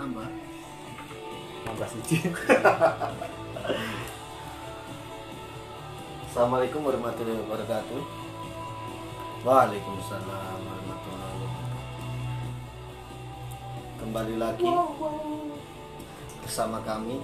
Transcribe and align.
nambah 0.00 0.32
16 1.76 1.96
biji. 2.00 2.16
Assalamualaikum 6.24 6.80
warahmatullahi 6.88 7.36
wabarakatuh. 7.44 8.00
Waalaikumsalam 9.44 10.56
warahmatullahi 10.64 11.36
wabarakatuh. 11.36 11.84
Kembali 14.00 14.34
lagi 14.40 14.64
bersama 16.40 16.80
kami. 16.80 17.20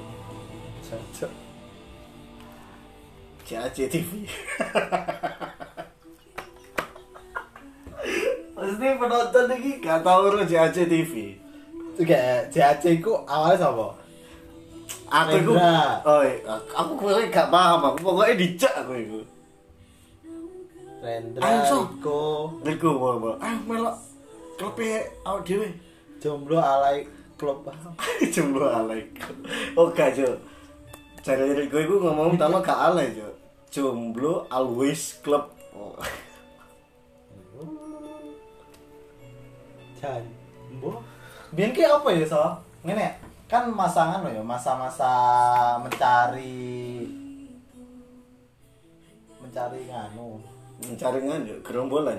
CAC 3.47 3.91
TV 3.91 4.27
Pasti 8.55 8.87
penonton 8.87 9.51
ini 9.55 9.83
gak 9.83 10.07
tau 10.07 10.31
lo 10.31 10.43
CAC 10.47 10.87
TV 10.87 11.46
Juga 11.97 12.45
CAC 12.53 13.01
ku 13.01 13.13
awalnya 13.25 13.57
sama 13.57 13.89
Aku 15.07 15.39
itu 15.39 15.55
Rendra. 15.55 16.03
Oh 16.03 16.23
iya, 16.27 16.55
aku 16.75 16.93
pokoknya 16.99 17.31
gak 17.31 17.49
paham 17.49 17.81
aku 17.89 17.99
Pokoknya 18.11 18.35
dicak 18.37 18.75
aku 18.83 18.93
itu 18.99 19.21
Rendra, 20.99 21.41
Ayo, 21.47 21.61
so. 21.63 21.77
Riko, 21.87 22.23
Riku 22.67 22.89
mau 22.99 23.17
mau 23.17 23.35
Ah 23.39 23.55
melok 23.65 23.97
Klepe 24.57 25.07
awak 25.23 25.47
dewe 25.47 25.69
jomblo 26.19 26.59
alay 26.59 27.07
klub 27.39 27.63
Jomblo 28.35 28.67
alay 28.67 29.05
Oh 29.79 29.89
gak 29.95 30.19
Jo 30.19 30.35
Jadi 31.23 31.55
Riku 31.55 31.77
itu 31.81 31.95
ngomong 32.03 32.35
pertama 32.35 32.59
gak 32.61 32.81
alay 32.93 33.15
Jo 33.15 33.31
Jomblo 33.71 34.49
always 34.51 35.23
club 35.23 35.55
oh. 35.77 35.95
Jambo. 39.97 41.16
Biar 41.55 41.71
ki 41.71 41.83
apa 41.87 42.09
ya 42.11 42.27
so? 42.27 42.43
Ngene 42.83 43.15
kan 43.47 43.71
masangan 43.71 44.27
lo 44.27 44.31
ya 44.35 44.43
masa-masa 44.43 45.13
mencari 45.79 47.07
mencari 49.39 49.81
nganu. 49.87 50.43
Mencari 50.83 51.19
ngan 51.23 51.47
Jo 51.47 51.55
Gerombolan 51.63 52.19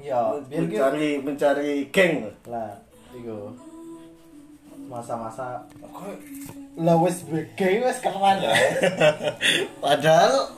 Ya, 0.00 0.36
biar 0.44 0.64
ki 0.68 0.76
Mencari 0.76 1.08
Mencari 1.24 1.70
geng. 1.88 2.28
Lah 2.44 2.76
iku. 3.16 3.56
Masa-masa 4.90 5.64
kok 5.80 6.18
lah 6.80 6.96
wis 6.98 7.24
BG 7.24 7.80
wis 7.80 7.98
keren 8.04 8.36
ya. 8.42 8.52
Padahal 9.82 10.50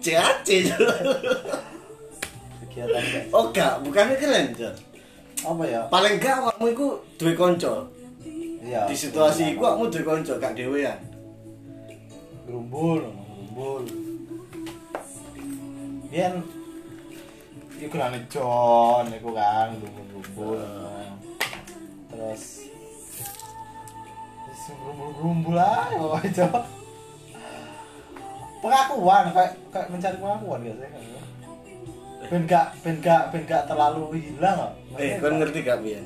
CAC 0.00 0.48
Kegiatan 2.64 3.04
Oh 3.32 3.48
gak. 3.52 3.82
Bukannya 3.84 4.16
keren 4.16 4.54
Jo 4.56 4.72
apa 5.44 5.64
ya? 5.68 5.82
Paling 5.92 6.14
gak 6.16 6.34
awakmu 6.40 6.66
itu 6.72 6.86
duwe 7.20 7.32
konco 7.36 7.92
Iya. 8.64 8.88
Di 8.88 8.96
situasi 8.96 9.52
iku 9.52 9.68
awakmu 9.68 9.92
duwe 9.92 10.04
konco 10.04 10.32
gak 10.40 10.56
dhewean. 10.56 10.98
Gerumbul 12.48 13.00
gerumbul 13.04 13.84
biar 16.14 16.38
iku 17.82 17.94
lah 17.98 18.14
John 18.30 19.04
iku 19.10 19.30
kan 19.34 19.74
gerumbul 19.76 20.04
gerumbul 20.08 20.60
terus? 22.08 22.44
Terus 24.44 24.62
gerumbul 24.78 25.08
gerumbul 25.18 25.54
lah 25.58 25.88
John 26.32 26.64
pengakuan 28.64 29.24
kayak 29.36 29.52
kayak 29.68 29.88
mencari 29.92 30.16
pengakuan 30.16 30.60
biasanya 30.64 30.88
kan 30.88 31.23
ben 32.30 32.42
gak 32.44 32.66
ben 32.80 32.96
gak 33.00 33.30
ben 33.30 33.42
gak 33.44 33.64
terlalu 33.68 34.20
hilang 34.20 34.56
kok 34.56 34.72
Eh, 34.96 35.18
kan 35.18 35.34
ngerti 35.36 35.58
gak 35.60 35.82
Bian? 35.82 36.04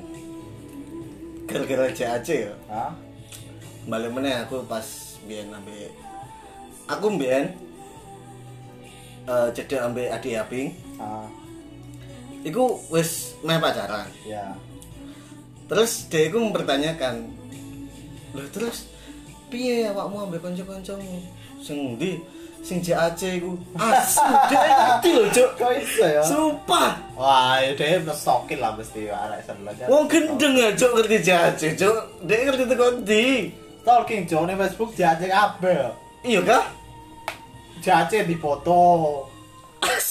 Gara-gara 1.44 1.88
CAC 1.88 2.28
ya? 2.28 2.54
Hah? 2.68 2.92
Balik 3.84 4.12
meneh 4.12 4.44
aku 4.44 4.64
pas 4.64 4.84
Bian 5.24 5.48
ambil 5.48 5.88
Aku 6.88 7.06
Bian 7.16 7.52
uh, 9.24 9.48
Cedek 9.52 9.80
ambil 9.80 10.08
adik 10.08 10.40
Aping. 10.40 10.72
Ah, 10.96 11.28
Iku 12.40 12.80
wis 12.88 13.36
meh 13.44 13.60
pacaran. 13.60 14.08
Ya. 14.24 14.56
Terus 15.68 16.08
dia 16.08 16.32
iku 16.32 16.40
mempertanyakan 16.40 17.28
Loh 18.32 18.48
terus 18.48 18.88
Piye 19.48 19.88
awakmu 19.88 20.28
ambil 20.28 20.40
konco-koncomu 20.40 21.20
Sing 21.60 21.96
ndi 21.96 22.20
Sing 22.60 22.84
CAC 22.84 23.40
iku 23.40 23.56
Asu 23.78 24.20
Dia 24.50 24.60
ngerti 24.66 25.10
loh 25.14 25.26
Cuk 25.32 25.50
Kok 25.56 25.72
iso 25.78 26.04
ya? 26.04 26.22
Sumpah 26.26 26.90
Wah, 27.16 27.62
ya 27.64 27.72
dia 27.72 28.02
mesokil 28.02 28.58
lah 28.60 28.76
mesti 28.76 29.08
arek 29.08 29.40
sebelah. 29.46 29.72
Wong 29.88 30.04
gendeng 30.10 30.54
ya 30.58 30.68
Cuk 30.76 30.92
ngerti 30.98 31.16
CAC 31.22 31.62
Cuk 31.78 31.98
Dia 32.26 32.36
ngerti 32.44 32.64
tekan 32.68 32.94
ndi 33.06 33.24
Talking 33.88 34.28
John 34.28 34.52
di 34.52 34.54
Facebook 34.60 34.92
diajak 34.92 35.32
apa? 35.32 35.96
Iya 36.20 36.44
kah? 36.44 36.64
Diajak 37.80 38.28
di 38.28 38.36
foto. 38.36 39.24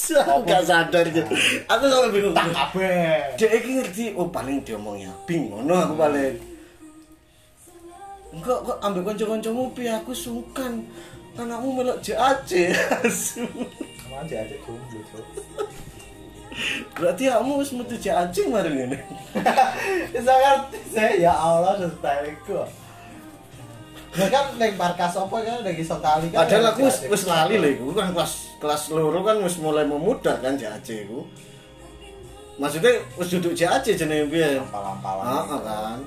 aku 0.07 0.41
gak 0.49 0.65
sadar 0.65 1.05
gitu. 1.13 1.29
Aku 1.69 1.83
sampe 1.85 2.09
bingung. 2.09 2.33
Tak 2.33 2.49
kabeh. 2.57 3.37
Dia 3.37 3.47
iki 3.53 3.69
ngerti, 3.77 4.05
oh 4.17 4.25
paling 4.31 4.63
diomongnya 4.65 5.13
ping 5.29 5.53
ngono 5.53 5.77
aku 5.77 5.93
paling. 5.93 6.35
Enggak 8.33 8.59
kok 8.65 8.77
ambil 8.81 9.01
kanca-kancamu 9.13 9.63
pi 9.77 9.83
aku 9.93 10.11
sungkan. 10.15 10.81
Anakmu 11.37 11.69
melok 11.77 12.01
JAC. 12.01 12.73
Asu. 13.05 13.45
Sama 14.01 14.25
diajak 14.25 14.57
jomblo, 14.65 14.99
Cuk. 15.13 15.25
Berarti 16.97 17.29
kamu 17.29 17.61
wis 17.61 17.69
metu 17.77 17.93
JAC 18.01 18.33
mari 18.49 18.73
ngene. 18.73 18.97
Bisa 20.09 20.33
ngerti 20.33 20.79
saya 20.89 21.13
ya 21.21 21.33
Allah 21.37 21.77
stylingku. 21.77 22.65
Ya 24.17 24.25
kan 24.33 24.57
neng 24.57 24.73
Barkas 24.73 25.13
apa 25.13 25.37
kan 25.45 25.61
lagi 25.61 25.85
iso 25.85 26.01
kali 26.01 26.33
kan. 26.33 26.41
Padahal 26.41 26.73
aku 26.73 26.89
wis 26.89 26.97
wis 27.05 27.23
lali 27.29 27.61
lho 27.61 27.69
iku 27.77 27.93
kan 27.93 28.09
kelas 28.09 28.57
kelas 28.57 28.89
loro 28.89 29.21
kan 29.21 29.37
wis 29.45 29.61
mulai 29.61 29.85
memudar 29.85 30.41
kan 30.41 30.57
JAC 30.57 31.05
iku. 31.05 31.21
Maksudnya 32.57 33.05
wis 33.21 33.29
duduk 33.29 33.53
JAC 33.53 33.93
jenenge 33.93 34.25
piye? 34.33 34.57
Ampal-ampalan. 34.57 35.25
Heeh 35.29 35.59
kan. 35.61 35.99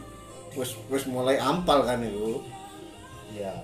Wis 0.58 0.74
wis 0.90 1.06
mulai 1.06 1.38
ampal 1.38 1.86
kan 1.86 2.02
iku. 2.02 2.42
Iya. 3.30 3.54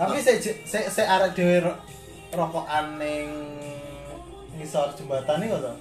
Tapi 0.00 0.16
saya 0.16 0.36
saya 0.64 0.88
saya 0.88 1.06
arek 1.14 1.36
dhewe 1.36 1.60
ro- 1.60 1.80
rokokan 2.32 2.96
ning 2.96 3.28
ngisor 4.56 4.88
jembatan 4.96 5.44
iki 5.44 5.52
kok. 5.52 5.76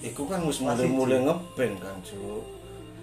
Iku 0.00 0.22
kan 0.24 0.40
wis 0.42 0.62
Masih 0.62 0.86
mulai-mulai 0.86 1.18
ngeband 1.26 1.74
kan, 1.76 1.96
Cuk. 2.00 2.40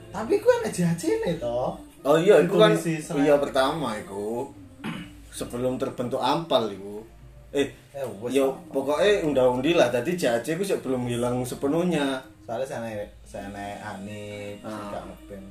Tapi 0.09 0.39
ku 0.39 0.47
ana 0.49 0.69
jajine 0.69 1.35
to. 1.35 1.75
Oh 2.01 2.15
iya, 2.15 2.39
itu 2.39 2.55
kan 2.55 2.71
iya 3.17 3.35
pertama 3.35 3.93
iku. 3.95 4.49
Sebelum 5.35 5.75
terbentuk 5.75 6.17
ampal 6.17 6.71
iku. 6.71 7.03
Eh, 7.51 7.67
Eh, 7.91 8.03
yo 8.29 8.55
ampal. 8.55 8.71
pokoknya 8.71 9.27
undang-undi 9.27 9.71
lah. 9.73 9.91
Tadi 9.91 10.15
iku 10.15 10.63
sih 10.63 10.79
belum 10.79 11.05
hilang 11.05 11.43
sepenuhnya. 11.43 12.23
Soalnya 12.47 12.65
sana 12.65 12.87
sana 13.25 13.65
Hanif 13.83 14.57
Ah. 14.61 14.71
juga 14.71 14.99
ngeband. 15.03 15.47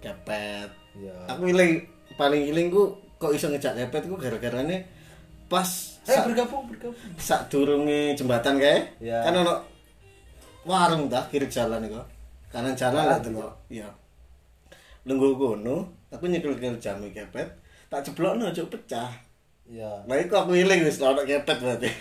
Kepet. 0.00 0.70
Iya. 0.94 1.16
Aku 1.28 1.42
iling 1.46 1.86
paling 2.18 2.50
iling 2.50 2.68
ku 2.68 2.98
kok 3.22 3.30
iso 3.30 3.46
ngejak 3.48 3.78
kepet 3.78 4.10
ku 4.10 4.18
gara-garane 4.18 4.84
pas 5.46 5.96
Eh 6.08 6.18
bergabung 6.24 6.64
bergabung. 6.72 7.12
sak 7.20 7.52
durunge 7.52 8.16
jembatan 8.16 8.56
kae. 8.56 8.80
Iya. 8.96 9.28
Kan 9.28 9.44
ono 9.44 9.60
warung 10.64 11.12
dah 11.12 11.28
kiri 11.28 11.44
jalan 11.52 11.84
iku. 11.84 12.00
Kanan 12.48 12.72
jalan 12.72 13.04
lah 13.04 13.20
delok. 13.20 13.68
Iya. 13.68 13.92
Lungguh 15.04 15.36
kono, 15.36 16.08
aku 16.08 16.24
nyekel-nyekel 16.32 16.80
jam 16.80 17.04
kepet, 17.04 17.48
tak 17.92 18.08
jeblokno 18.08 18.48
cuk 18.56 18.72
pecah. 18.72 19.12
Iya. 19.68 20.08
Nah 20.08 20.16
itu 20.16 20.32
aku 20.32 20.56
iling 20.56 20.80
wis 20.88 20.96
ono 21.04 21.28
kepet 21.28 21.60
berarti. 21.60 21.92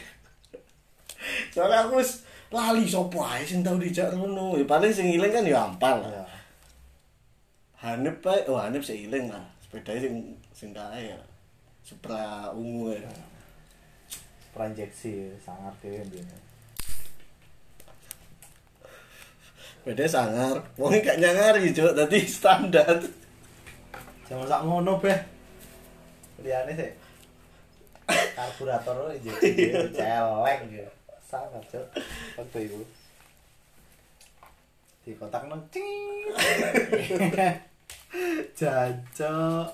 Soalnya 1.54 1.84
aku 1.84 2.00
wis 2.00 2.24
lali 2.48 2.88
sopo 2.88 3.28
ae 3.28 3.44
sing 3.44 3.60
tau 3.60 3.76
dijak 3.76 4.16
ngono. 4.16 4.56
Ya 4.56 4.64
paling 4.64 4.92
sing 4.96 5.12
iling 5.12 5.36
kan 5.36 5.44
ya 5.44 5.68
ampal. 5.68 6.00
Iya. 6.00 6.24
Hanif 7.84 8.24
bae, 8.24 8.40
oh 8.48 8.56
Hanif 8.56 8.88
sing 8.88 9.04
iling 9.04 9.28
lah. 9.28 9.44
Sepeda 9.78 10.02
sing 10.02 10.34
sing 10.58 10.74
ya. 10.74 11.22
Supra 11.86 12.50
ungu 12.50 12.98
ya. 12.98 13.14
Proyeksi 14.50 15.30
sangar 15.38 15.70
dhewe 15.78 16.02
mbene. 16.02 16.38
Beda 19.86 20.10
sangar. 20.10 20.58
Wong 20.82 20.98
gak 20.98 21.22
nyangari, 21.22 21.70
Cuk. 21.70 21.94
Dadi 21.94 22.26
standar. 22.26 22.98
Jangan 24.26 24.50
sak 24.50 24.66
ngono 24.66 24.98
beh. 24.98 25.20
Liyane 26.42 26.74
sih. 26.74 26.92
Karburator 28.34 29.14
injeksi 29.14 29.78
celeng 29.98 30.62
gitu. 30.74 30.90
Sangat 31.22 31.62
cok. 31.70 31.86
Waktu 32.42 32.58
itu. 32.66 32.82
Di 35.06 35.14
kotak 35.22 35.46
nang. 35.46 35.62
Jancok. 38.54 39.68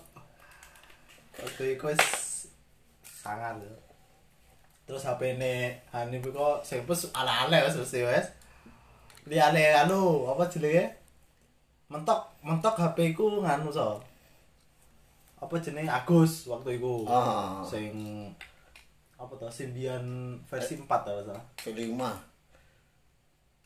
Waktu 1.33 1.63
itu 1.73 1.85
wis 1.85 2.03
sangat 3.03 3.57
lho. 3.57 3.71
Terus 4.83 5.03
HP 5.03 5.37
ini 5.37 5.71
Hanif 5.89 6.25
kok 6.27 6.61
sing 6.61 6.83
pes 6.83 7.07
ala-ala 7.11 7.63
wis 7.63 7.75
mesti 7.75 8.03
wis. 8.03 8.27
Liyane 9.25 9.73
anu 9.77 10.27
apa 10.27 10.45
jenenge? 10.45 11.01
mentok 11.87 12.25
mentok 12.41 12.73
HP 12.73 13.13
ku 13.13 13.45
nganu 13.45 13.69
so 13.69 14.01
apa 15.37 15.53
jenenge 15.61 15.85
Agus 15.85 16.49
waktu 16.49 16.81
itu 16.81 17.05
Ah. 17.05 17.61
sing 17.61 17.93
apa 19.13 19.29
tuh 19.37 19.45
Symbian 19.45 20.01
versi 20.41 20.73
4 20.73 20.89
kalau 20.89 21.21
salah 21.21 21.43
V5 21.61 21.93
Iya. 21.93 22.09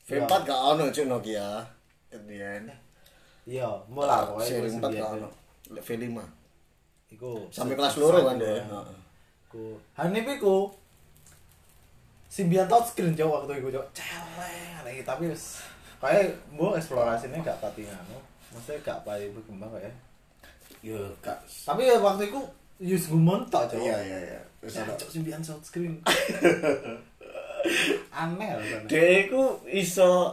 V4 0.04 0.32
gak 0.44 0.60
ono 0.60 0.84
cuk 0.92 1.06
Nokia 1.08 1.64
kemudian 2.12 2.68
iya 3.48 3.68
mulai 3.88 4.28
pokoknya 4.28 4.44
seri 4.44 4.68
iku 4.68 4.76
4 4.76 4.84
gak 4.84 4.92
Symbian 4.92 5.08
ono 5.16 5.28
Lek 5.72 5.82
V5 5.84 6.04
iku 7.16 7.30
sampai 7.48 7.74
kelas 7.80 7.94
loro 7.96 8.18
kan 8.28 8.36
deh 8.36 8.60
ku 9.48 9.80
Hanif 9.96 10.28
iku 10.28 10.68
Symbian 12.28 12.68
touchscreen 12.68 13.16
jauh 13.16 13.32
waktu 13.32 13.56
itu 13.56 13.72
jauh 13.72 13.88
celeng 13.96 15.00
tapi 15.00 15.32
wis 15.32 15.64
kayak 15.98 16.36
gua 16.54 16.78
eksplorasinya 16.78 17.42
gak 17.42 17.58
pati 17.58 17.82
nganu. 17.82 18.18
Maksudnya 18.54 18.78
gak 18.86 19.00
pati 19.02 19.26
berkembang 19.34 19.70
kayak. 19.74 19.94
Yo 20.84 21.00
gak. 21.24 21.38
Tapi 21.66 21.90
waktu 21.98 22.30
itu 22.30 22.40
use 22.78 23.10
gumon 23.10 23.42
tok 23.50 23.74
jauh 23.74 23.82
iya 23.82 23.98
iya 24.04 24.18
iya. 24.36 24.40
Cok 24.62 25.10
Symbian 25.10 25.42
touchscreen 25.42 25.98
aneh 28.14 28.54
loh 28.54 28.62
sana. 28.62 28.86
dia 28.86 29.26
itu 29.26 29.42
iso 29.66 30.30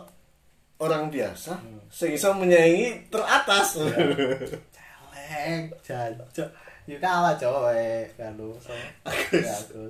orang 0.77 1.07
biasa 1.07 1.55
Hmm. 1.55 1.79
sing 1.87 2.11
iso 2.11 2.35
menyaingi 2.35 3.07
teratas. 3.07 3.79
Celeng 3.79 5.71
jancok 5.81 6.49
yuk 6.85 6.99
kalah 7.01 7.33
coy 7.39 8.05
lu. 8.37 8.51
So 8.61 8.73
ya 9.33 9.53
aku 9.55 9.89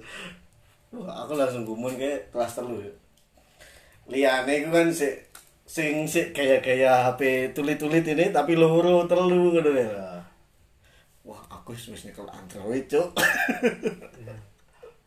Wah, 0.95 1.27
aku 1.27 1.35
langsung 1.35 1.67
gumun 1.67 1.99
ke 1.99 2.31
kelas 2.31 2.55
telu 2.55 2.79
ya. 2.79 2.93
Liane 4.07 4.63
itu 4.63 4.69
kan 4.71 4.87
si 4.95 5.09
sing 5.67 6.05
si 6.07 6.31
gaya-gaya 6.31 7.09
HP 7.11 7.51
tulit-tulit 7.51 8.05
ini 8.05 8.31
tapi 8.31 8.55
loro 8.55 9.03
telu 9.09 9.51
ngono 9.51 9.71
ya. 9.75 9.83
ya 9.91 10.09
Wah, 11.25 11.41
aku 11.49 11.73
wis 11.73 11.89
nyekel 11.89 12.29
Android, 12.29 12.85
Cuk. 12.85 13.11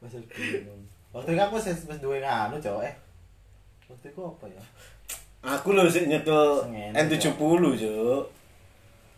masih 0.02 0.18
bingung. 0.28 0.82
Waktu 1.14 1.30
itu 1.32 1.40
aku 1.40 1.56
wis 1.56 1.86
duwe 2.02 2.18
nganu 2.20 2.58
coy. 2.58 2.84
Eh 2.84 2.94
waktu 3.88 4.12
itu 4.12 4.20
apa 4.20 4.44
ya 4.50 4.62
aku 5.40 5.68
lho 5.72 5.86
sik 5.86 6.06
nyekel 6.06 6.62
Sengene, 6.62 6.92
N70, 6.94 7.38
Cuk. 7.78 8.22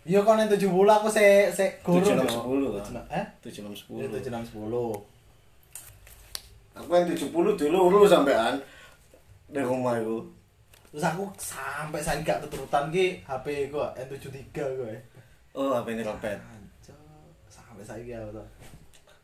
iya 0.03 0.19
kon 0.21 0.37
yang 0.37 0.49
70 0.49 0.69
aku 0.71 1.09
se 1.09 1.25
se 1.51 1.65
guru 1.81 2.01
7610 2.01 2.77
kan. 2.77 3.05
eh 3.11 3.25
7610. 3.41 4.01
Iya, 4.01 4.07
7610 4.11 5.05
Aku 6.73 6.89
N70 6.89 7.29
dulu 7.59 8.05
sampean 8.05 8.57
di 9.47 9.61
rumah 9.61 9.97
itu. 9.97 10.23
terus 10.91 11.05
aku 11.05 11.23
sampai 11.37 11.99
saya 11.99 12.19
gak 12.21 12.43
keturutan 12.43 12.91
ki 12.91 13.23
HP 13.23 13.47
gua 13.69 13.95
N73 13.95 14.51
gue 14.53 14.95
Oh, 15.53 15.71
HP 15.73 15.93
ini 15.93 16.03
rompet. 16.03 16.39
sampai 17.47 17.83
saya 17.83 17.99
gitu 18.01 18.31
tuh 18.33 18.47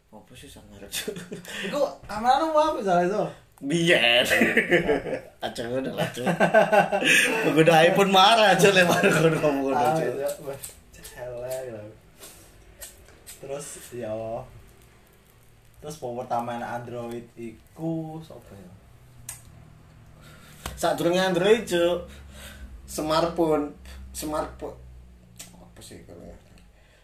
Apa 0.08 0.32
sih 0.32 0.46
sangar, 0.46 0.80
Cuk? 0.86 1.12
Iku 1.62 1.76
kamera 2.04 2.40
lu 2.40 2.50
apa 2.50 2.72
misalnya 2.74 3.04
itu? 3.06 3.22
Biar. 3.56 4.24
Aja 5.40 5.62
udah 5.64 5.94
lah, 5.96 6.08
Cuk. 6.12 6.28
Pengguna 7.44 7.74
iPhone 7.88 8.12
marah 8.12 8.52
aja 8.52 8.68
lewat 8.68 9.00
celek 9.00 9.40
gitu. 11.72 11.80
Terus 13.40 13.66
ya 13.96 14.12
Terus 15.80 15.96
pertama 16.00 16.58
Android 16.60 17.24
iku 17.38 18.20
sapa 18.20 18.52
ya? 18.52 18.72
Saat 20.76 21.00
durungnya 21.00 21.32
Android, 21.32 21.64
Cuk. 21.64 22.10
Smartphone, 22.86 23.72
smartphone. 24.12 24.76
Apa 25.56 25.80
sih 25.80 26.04
kalau 26.04 26.22
ya? 26.24 26.36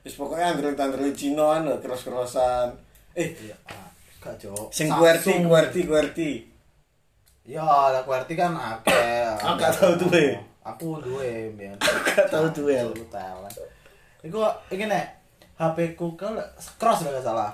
Wis 0.02 0.18
pokoknya 0.18 0.58
Android 0.58 0.78
Android 0.78 1.14
Cina 1.14 1.62
anu 1.62 1.78
cross-crossan. 1.78 2.74
Eh, 3.14 3.28
Iya, 3.38 3.56
ah, 3.68 3.91
gak 4.22 4.38
jauh. 4.38 4.70
sing 4.70 4.86
QWERTY, 4.86 5.42
QWERTY, 5.42 5.80
QWERTY. 5.82 6.30
Ya, 7.42 7.66
lah 7.66 8.06
QWERTY 8.06 8.34
kan 8.38 8.54
akeh. 8.54 9.26
Aku 9.34 9.58
gak 9.58 9.74
tau 9.74 9.98
duwe. 9.98 10.38
Aku 10.62 11.02
duwe, 11.02 11.50
mbiyen. 11.50 11.74
gak 12.14 12.30
tau 12.30 12.46
duwe. 12.54 12.78
Aku 12.78 13.02
talent. 13.10 13.50
Iku 14.22 14.38
iki 14.70 14.86
nek 14.86 15.18
HP 15.58 15.98
ku 15.98 16.14
kan 16.14 16.38
cross 16.78 17.02
gak 17.02 17.18
salah. 17.18 17.50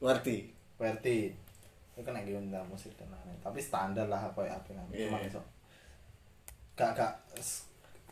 QWERTY. 0.00 0.48
QWERTY. 0.80 1.36
Iku 1.92 2.00
kena 2.00 2.24
game 2.24 2.48
musik 2.64 2.96
tenan. 2.96 3.20
Tapi 3.44 3.60
standar 3.60 4.08
lah 4.08 4.24
HP 4.24 4.48
HP 4.48 4.66
nang. 4.72 4.88
Iya, 4.88 5.12
Cuma 5.12 5.20
iya. 5.20 5.28
iso. 5.28 5.40
Gak 6.72 6.96
gak 6.96 7.12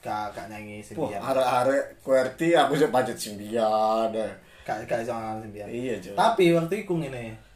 gak 0.05 0.31
gak 0.37 0.47
nyanyi 0.53 0.85
Wah, 0.95 1.09
sembian. 1.09 1.21
arek-arek 1.25 1.85
QWERTY 2.05 2.49
aku 2.53 2.73
sih 2.77 2.89
budget 2.93 3.17
sembilan. 3.17 4.13
eh. 4.13 4.33
Gak 4.69 4.85
gak 4.85 5.01
iso 5.01 5.17
nyanyi 5.17 5.41
sembian. 5.49 5.69
Iya, 5.73 5.95
Cuk. 6.05 6.15
Tapi 6.21 6.45
waktu 6.53 6.75
iku 6.85 6.95
ngene. 7.01 7.48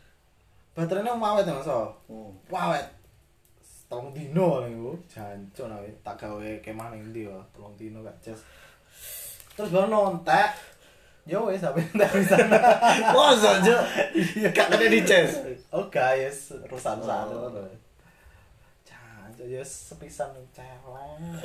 Baterainya 0.73 1.13
mau 1.13 1.37
awet 1.37 1.45
ya 1.45 1.55
Mas. 1.57 1.69
Hmm. 1.69 2.33
Awet. 2.49 2.87
Tolong 3.93 4.09
dino 4.17 4.65
niku. 4.65 4.97
Jancuk 5.05 5.69
nawe 5.69 5.89
tak 6.01 6.17
gawe 6.17 6.49
kemah 6.65 6.89
ning 6.97 7.13
ndi 7.13 7.29
yo. 7.29 7.37
Tolong 7.53 7.77
dino 7.77 8.01
gak 8.01 8.17
jas. 8.25 8.41
Terus 9.53 9.69
baru 9.69 9.93
nontek. 9.93 10.57
Yo 11.29 11.53
wis 11.53 11.61
sampe 11.61 11.85
ndak 11.93 12.09
bisa. 12.17 12.35
Wah, 13.15 13.37
Cuk. 13.37 13.83
Gak 14.57 14.67
kena 14.73 14.89
di 14.89 15.05
chest. 15.05 15.45
Oh 15.69 15.87
guys, 15.93 16.57
rusan-rusan. 16.73 17.27
Oh. 17.37 17.69
Jancuk 18.89 19.47
yo 19.47 19.61
sepisan 19.61 20.33
celeng. 20.57 21.37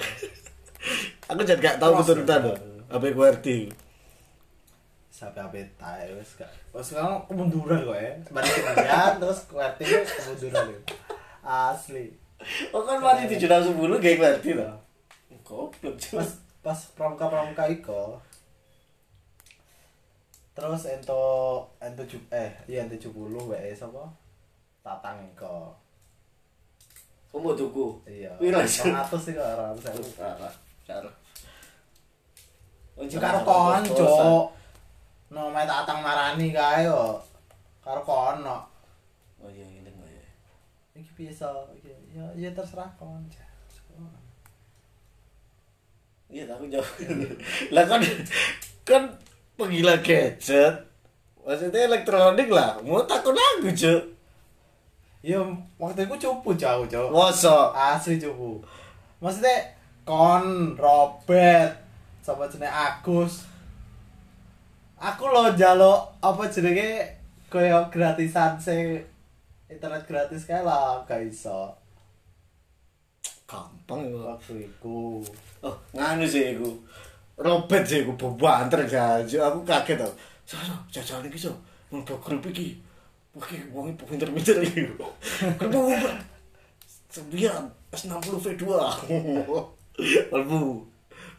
Aku 1.28 1.44
jadi 1.44 1.60
gak 1.60 1.78
tahu 1.84 2.00
keturutan 2.00 2.40
ya. 2.42 2.48
loh. 2.48 2.58
HP 2.96 3.04
QWERTY. 3.12 3.87
Sampai 5.18 5.42
apa 5.42 5.58
tae 5.82 6.14
wis 6.14 6.38
gak. 6.38 6.46
Terus 6.70 6.94
sekarang 6.94 7.26
kemunduran 7.26 7.82
kok 7.82 7.98
ya. 7.98 8.12
Balik 8.30 8.54
kemudian 8.54 9.14
terus 9.18 9.40
itu 9.50 10.14
kemunduran 10.14 10.66
itu. 10.78 10.94
Asli. 11.42 12.06
Oh 12.70 12.86
kan 12.86 13.02
mari 13.02 13.26
710 13.26 13.74
kayak 13.98 14.18
QWERTY 14.22 14.52
loh. 14.62 14.78
Goblok, 15.42 15.96
Cuk. 15.98 16.22
pas 16.22 16.30
pas 16.60 16.80
pramuka 16.92 17.32
pramuka 17.32 17.64
iko 17.72 18.20
terus 20.52 20.84
ento 20.92 21.24
ento 21.80 22.04
ju 22.04 22.20
eh 22.28 22.52
iya 22.68 22.84
ento 22.84 23.00
tujuh 23.00 23.40
wae 23.48 23.72
sapa 23.72 24.04
tatang 24.84 25.24
iko 25.32 25.72
Kok 27.32 27.40
mau 27.44 27.56
tuku? 27.56 28.04
iya 28.10 28.36
ratus 28.36 29.22
sih 29.24 29.32
kok 29.32 29.46
ratus 29.46 29.84
sewu 29.84 30.04
Salah, 30.16 30.52
salah. 30.88 31.14
Oh, 32.98 33.06
karo 33.06 33.40
konco. 33.46 34.12
No 35.30 35.52
main 35.52 35.68
tatang 35.68 36.00
marani 36.00 36.50
kae 36.52 36.88
yo 36.88 37.20
karo 37.84 38.02
kono 38.02 38.64
Oh 39.38 39.46
iya, 39.54 39.62
ini 39.64 39.86
enggak 39.86 40.10
ya. 40.10 40.26
iki 40.98 41.12
bisa 41.14 41.46
iki 41.72 41.94
ya 42.10 42.26
ya 42.36 42.50
terserah 42.52 42.90
kon 43.00 43.22
Iya, 46.28 46.44
tapi 46.44 46.68
jauh. 46.68 46.84
lah 47.72 47.88
kan 47.88 48.04
kan 48.84 49.04
penggila 49.56 49.96
gadget. 50.04 50.76
Maksudnya 51.40 51.88
elektronik 51.88 52.52
lah. 52.52 52.76
Mau 52.84 53.00
takut 53.08 53.32
lagu, 53.32 53.72
Cuk. 53.72 54.04
ya 55.24 55.40
waktu 55.80 56.04
itu 56.04 56.16
cupu 56.24 56.56
jauh 56.56 56.86
jauh 56.88 57.10
Masa? 57.12 57.74
asli 57.74 58.16
cupu 58.16 58.64
maksudnya 59.20 59.60
kon 60.06 60.72
Robert 60.78 61.74
sama 62.22 62.48
jenenge 62.48 62.70
Agus 62.72 63.44
aku 64.98 65.24
lo 65.30 65.54
jalo 65.54 66.10
apa 66.20 66.50
jenenge 66.50 67.06
koyo 67.48 67.86
gratisan 67.94 68.58
se 68.58 69.06
internet 69.70 70.04
gratis 70.10 70.44
kae 70.50 70.66
lah 70.66 71.06
gak 71.06 71.22
iso 71.22 71.74
Gampang 73.48 74.04
itu. 74.04 74.20
waktu 74.20 74.54
Oh, 75.64 75.76
nganu 75.96 76.28
sih 76.28 76.52
iku. 76.52 76.68
Robert 77.40 77.88
sih 77.88 78.04
iku 78.04 78.12
bebanter 78.20 78.84
jajo. 78.84 79.40
Aku 79.40 79.60
kaget 79.64 80.04
tau. 80.04 80.12
So, 80.44 80.60
so, 80.60 80.76
jajan 80.92 81.24
iki 81.24 81.40
so. 81.40 81.56
Mlebu 81.88 82.20
grup 82.20 82.44
iki. 82.52 82.76
Oke, 83.32 83.56
wong 83.72 83.96
pinter-pinter 83.96 84.60
iki. 84.60 84.92
Grup 85.56 85.96
sembilan 87.08 87.64
S60 87.96 88.36
V2. 88.36 88.64
Mlebu. 90.36 90.62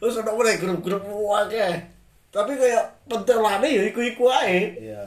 Terus 0.01 0.17
ada 0.17 0.33
mulai 0.33 0.57
grup-grup 0.57 1.05
akeh 1.45 1.98
tapi 2.29 2.53
kayak 2.53 2.85
pentelane 3.09 3.65
ya 3.65 3.83
iku-iku 3.89 4.29
ae. 4.29 4.77
Iya. 4.77 5.05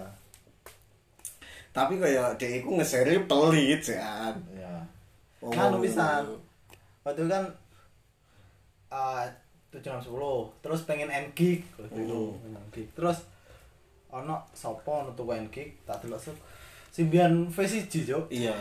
Tapi 1.72 1.96
kayak 1.96 2.36
dia 2.36 2.60
iku 2.60 2.76
ngeseri 2.76 3.24
pelit 3.24 3.82
kan 3.86 4.34
iya. 4.52 4.82
Oh. 5.40 5.50
Kan 5.50 5.78
bisa 5.78 6.20
waktu 7.02 7.26
kan 7.26 7.44
eh, 8.92 8.94
uh, 8.94 9.24
tujuh 9.72 9.88
enam 9.88 10.04
sepuluh 10.04 10.52
terus 10.60 10.84
pengen 10.84 11.08
end 11.08 11.32
kick 11.32 11.64
gitu 11.96 12.36
terus 12.92 13.24
ono 14.12 14.44
sopo 14.52 15.08
ono 15.08 15.16
end 15.32 15.48
m 15.48 15.50
kick 15.50 15.80
tak 15.88 16.04
terlalu 16.04 16.20
sih 16.20 16.36
Simbian 16.92 17.48
V1 17.48 17.88
jo. 18.04 18.28
Iya. 18.28 18.52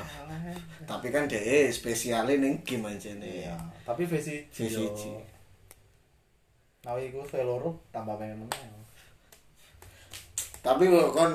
Tapi 0.87 1.11
kan 1.11 1.27
dia 1.27 1.67
spesialin 1.67 2.39
neng 2.39 2.63
gimana 2.63 2.95
aja 2.95 3.11
nih. 3.19 3.43
Iya. 3.43 3.59
Tapi 3.83 4.07
V1 4.07 4.55
Nah, 6.81 6.97
iya, 6.97 7.13
iku 7.13 7.21
suwe 7.29 7.45
loro 7.45 7.77
tambah 7.93 8.17
pengen 8.17 8.41
meneh. 8.41 8.69
Tapi 10.65 10.89
kalau 10.89 11.13
kon 11.13 11.33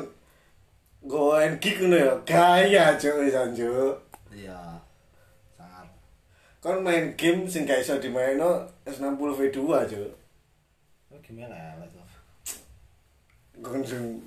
goen 1.06 1.54
kick 1.62 1.78
nih 1.86 2.02
ya, 2.02 2.14
kaya 2.26 2.84
cuy 2.98 3.30
isan. 3.30 3.54
Iya. 4.34 4.58
Sangat. 5.54 5.86
Kon 6.58 6.82
main 6.82 7.14
game 7.14 7.46
sing 7.46 7.62
gak 7.62 7.78
iso 7.78 7.98
dimaino 8.02 8.66
S60 8.82 9.18
v 9.38 9.40
dua 9.54 9.86
cuk. 9.86 10.10
Oh, 11.14 11.18
game 11.22 11.46
elek 11.46 11.90
to. 11.94 12.02
Kon 13.62 13.86
sing 13.86 14.18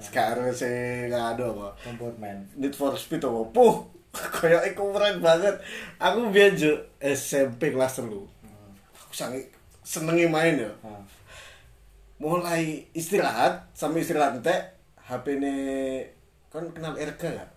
sekarang 0.00 0.48
sih 0.48 1.12
nggak 1.12 1.36
ada 1.36 1.52
apa 1.52 1.68
Comportment 1.84 2.40
Need 2.56 2.72
for 2.72 2.96
Speed 2.96 3.20
apa 3.20 3.40
puh 3.52 3.84
kayak 4.40 4.72
ikut 4.72 4.88
keren 4.96 5.20
banget 5.20 5.60
aku 6.00 6.32
biasa 6.32 6.88
SMP 6.98 7.70
kelas 7.70 8.00
terlu. 8.00 8.24
Hmm. 8.42 8.72
aku 8.96 9.12
sangat 9.14 9.44
senengi 9.90 10.30
main 10.30 10.54
ya. 10.62 10.70
Ah. 10.86 11.02
Mulai 12.22 12.86
istirahat 12.94 13.66
sampai 13.74 14.06
istirahat 14.06 14.38
entek 14.38 14.78
HP 15.02 15.42
ini 15.42 15.54
kan 16.54 16.62
kenal 16.70 16.94
Erga 16.94 17.42
gak? 17.42 17.50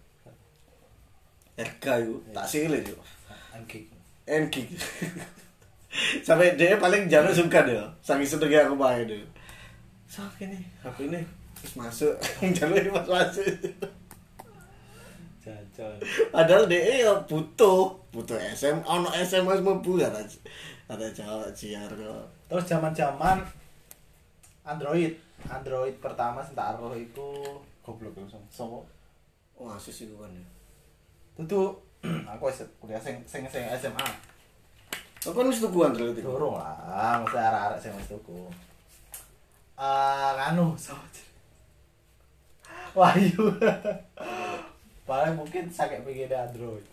Erga 1.62 1.94
itu 2.02 2.18
tak 2.34 2.50
silih 2.50 2.82
yuk. 2.82 2.98
Angkik. 3.54 3.94
NG 4.24 4.56
sampai 6.28 6.56
dia 6.56 6.80
paling 6.80 7.12
jangan 7.12 7.36
sungkan 7.36 7.68
ya 7.68 7.84
saking 8.00 8.28
senengnya 8.28 8.66
aku 8.66 8.76
main 8.80 9.04
ya 9.04 9.20
so 10.08 10.24
ini 10.44 10.60
HP 10.80 11.12
ini 11.12 11.22
terus 11.60 11.74
masuk 11.76 12.14
jalur 12.56 12.80
ini 12.80 12.92
masuk 12.92 13.48
Jajan. 15.44 16.00
padahal 16.32 16.64
dia 16.72 17.04
ya 17.04 17.12
butuh 17.28 17.92
butuh 18.16 18.40
SM 18.56 18.80
ono 18.88 19.12
SMS 19.12 19.60
mebu 19.60 20.00
kan 20.00 20.16
ada 20.94 21.08
Jawa 21.10 21.50
ciar 21.54 21.90
kok 21.90 22.26
Terus 22.48 22.66
zaman-zaman 22.70 23.42
Android, 24.64 25.12
Android 25.50 25.96
pertama 26.00 26.40
sing 26.40 26.56
tak 26.56 26.80
aruh 26.80 26.96
iku 26.96 27.60
goblok 27.84 28.16
langsung. 28.16 28.46
Sopo? 28.48 28.88
wah 29.54 29.78
asus 29.78 30.10
itu 30.10 30.16
kan 30.18 30.32
ya 30.34 30.46
Tutu 31.38 31.62
aku 32.32 32.52
wis 32.52 32.62
kuliah 32.84 33.00
sing 33.00 33.24
sing 33.24 33.48
sing 33.48 33.64
SMA. 33.80 34.08
Kau 35.24 35.32
kan 35.32 35.48
mesti 35.48 35.64
tuku 35.64 35.80
Android 35.88 36.12
itu 36.12 36.20
Durung 36.20 36.60
lah, 36.60 37.24
mesti 37.24 37.40
arek-arek 37.40 37.80
sing 37.80 37.96
wis 37.96 38.12
tuku. 38.12 38.52
Eh 39.80 40.32
sapa 40.76 41.06
jenenge? 41.10 41.32
Wahyu. 42.94 43.44
Paling 45.10 45.36
mungkin 45.40 45.72
sakit 45.72 46.06
pikirnya 46.06 46.52
Android. 46.52 46.86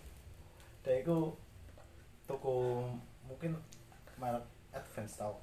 Dan 0.87 1.02
iku 1.02 1.35
tuku 2.25 2.87
mungkin 3.26 3.59
merek 4.21 4.45
Advance 4.71 5.17
tau. 5.19 5.35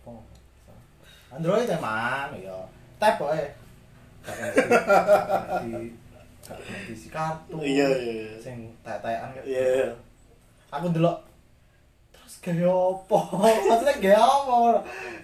Android 1.34 1.68
emang 1.68 2.32
ya. 2.38 2.56
Tap 3.02 3.20
wae. 3.20 3.50
Gak 4.24 4.36
gak 4.38 4.54
gak 6.48 6.58
ngerti 6.64 6.94
si 6.96 7.08
kartu. 7.12 7.60
Iya, 7.60 7.88
iya, 7.92 8.14
iya. 8.24 8.36
Sing 8.40 8.72
tek-tekan 8.86 9.36
kayak 9.36 9.46
iya 9.50 9.92
aku 10.72 10.92
delok 10.92 11.18
terus 12.12 12.36
gaya 12.44 12.68
apa 12.72 13.20
maksudnya 13.72 13.96
gaya 14.04 14.20
apa 14.20 14.56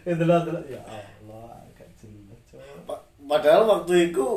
ya 0.08 0.14
delok 0.16 0.42
delok 0.48 0.66
ya 0.72 0.82
Allah 0.88 1.60
agak 1.68 1.90
jelas 2.00 2.42
padahal 3.28 3.64
waktu 3.68 4.12
itu 4.12 4.28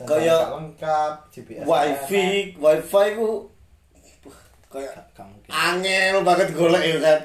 Kayak 0.00 0.56
lengkap 0.56 1.12
GPS 1.28 1.64
wifi 1.68 2.56
wifi 2.56 3.06
ku 3.20 3.52
kayak 4.72 4.96
gak 5.12 5.28
gak 5.28 5.52
angel 5.52 6.24
banget 6.24 6.48
golek 6.56 6.84
ya 6.88 6.96
kan 7.04 7.20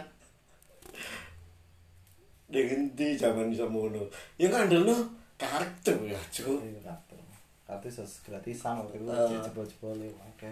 dengan 2.56 2.88
di 2.96 3.20
zaman 3.20 3.52
bisa 3.52 3.68
mono 3.68 4.08
ya 4.40 4.48
kan 4.48 4.72
dulu 4.72 4.96
kartu 5.36 5.92
ya 6.08 6.16
Iya, 6.16 6.80
kartu 6.80 7.20
kartu 7.68 7.88
sos 7.92 8.24
gratisan 8.24 8.80
waktu 8.80 9.04
itu 9.04 9.12
Eh. 9.12 9.44
jebol 9.44 9.68
jebol 9.68 10.00
oke. 10.16 10.52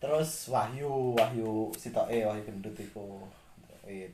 Terus 0.00 0.48
Wahyu 0.48 1.12
Wahyu 1.18 1.68
sitoke 1.74 2.24
Wahyu 2.24 2.40
gendut 2.46 2.76
iku. 2.78 3.26
Android. 3.58 4.12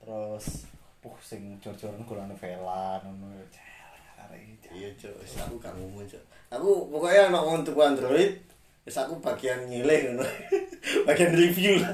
terus 0.00 0.64
puh 1.04 1.12
sing 1.20 1.60
jor-joran 1.60 2.00
golane 2.08 2.32
Vela 2.32 2.96
ngono 3.04 3.28
iki 4.32 4.72
iya 4.72 4.88
wis 5.20 5.36
aku 5.36 5.60
gak 5.60 5.76
ngomong 5.76 6.08
cuy 6.08 6.16
aku 6.48 6.88
pokoknya 6.88 7.28
anak 7.28 7.44
tuku 7.60 7.80
android 7.84 8.32
wis 8.88 8.96
aku 8.96 9.20
bagian 9.20 9.68
nyileh 9.68 10.08
ngono. 10.16 10.24
Bagian 11.08 11.36
review 11.36 11.76
lah 11.84 11.92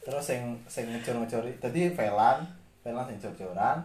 terus 0.00 0.24
sing 0.24 0.40
sing 0.64 0.88
ngejor-ngejori 0.88 1.60
dadi 1.60 1.92
Velan 1.92 2.40
Velan 2.80 3.04
sing 3.08 3.18
jor-joran. 3.20 3.78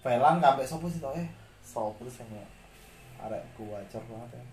Velan 0.00 0.38
sampe 0.38 0.62
sopo 0.62 0.86
sih 0.86 1.02
toh 1.02 1.12
eh? 1.12 1.26
Sopo 1.60 2.06
sing 2.06 2.26
arek 3.20 3.42
kuwacor 3.58 4.00
banget 4.06 4.38
ya. 4.38 4.44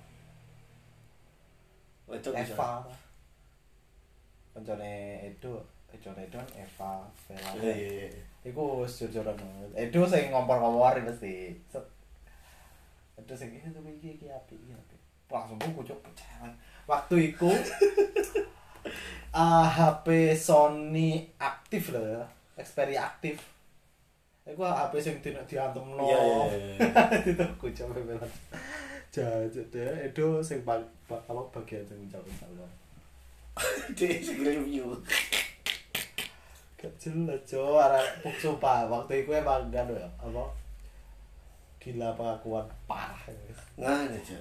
Eva 2.33 2.83
kancane 4.57 5.21
Edo 5.29 5.61
kancane 5.85 6.25
Edo 6.25 6.41
kan 6.41 6.49
Eva 6.57 6.91
Velan. 7.29 7.53
Iya 7.61 7.73
iya 7.77 7.89
iya. 8.09 8.23
Iku 8.49 8.83
jor-joran 8.89 9.37
banget. 9.37 9.69
Edo 9.77 10.01
sing 10.09 10.33
ngompor-ngompor 10.33 10.97
mesti. 11.05 11.53
Set. 11.69 11.85
Edo 13.21 13.33
sing 13.37 13.53
iki 13.53 13.69
tuh 13.69 13.85
iki 13.85 14.17
iki 14.17 14.27
apik 14.33 14.57
iki 14.57 14.73
apik. 14.73 14.99
Langsung 15.29 15.61
buku 15.61 15.85
cok 15.85 15.99
pecah 16.07 16.49
waktu 16.87 17.35
iku 17.35 17.51
ah 19.33 19.67
HP 19.67 20.35
Sony 20.35 21.27
aktif 21.39 21.91
loh 21.91 22.03
ya 22.03 22.23
Xperia 22.57 23.07
aktif 23.07 23.57
Iku 24.47 24.63
HP 24.63 24.93
sing 25.03 25.15
dina 25.19 25.43
diantem 25.43 25.83
no. 25.83 26.07
Iya, 26.07 26.19
iya, 26.23 26.39
iya. 26.79 27.03
Itu 27.35 27.43
aku 27.43 27.67
coba 27.75 27.99
bilang. 27.99 28.31
Jajet 29.11 29.67
deh, 29.71 30.07
itu 30.07 30.25
sing 30.43 30.63
bag, 30.67 30.83
apa 31.07 31.41
bagian 31.51 31.83
sing 31.83 31.99
ucapin 32.07 32.31
salam. 32.37 32.71
dia 33.97 34.19
sing 34.21 34.43
review 34.43 34.93
Gak 36.77 36.93
jelas 37.01 37.41
cok, 37.49 37.81
arah 37.81 38.05
sumpah 38.37 38.85
waktu 38.85 39.25
itu 39.25 39.33
emang 39.33 39.73
gak 39.73 39.89
ya 39.89 40.05
apa 40.21 40.45
gila 41.81 42.13
pengakuan 42.13 42.67
parah. 42.85 43.17
Nah, 43.79 44.05
aja. 44.05 44.37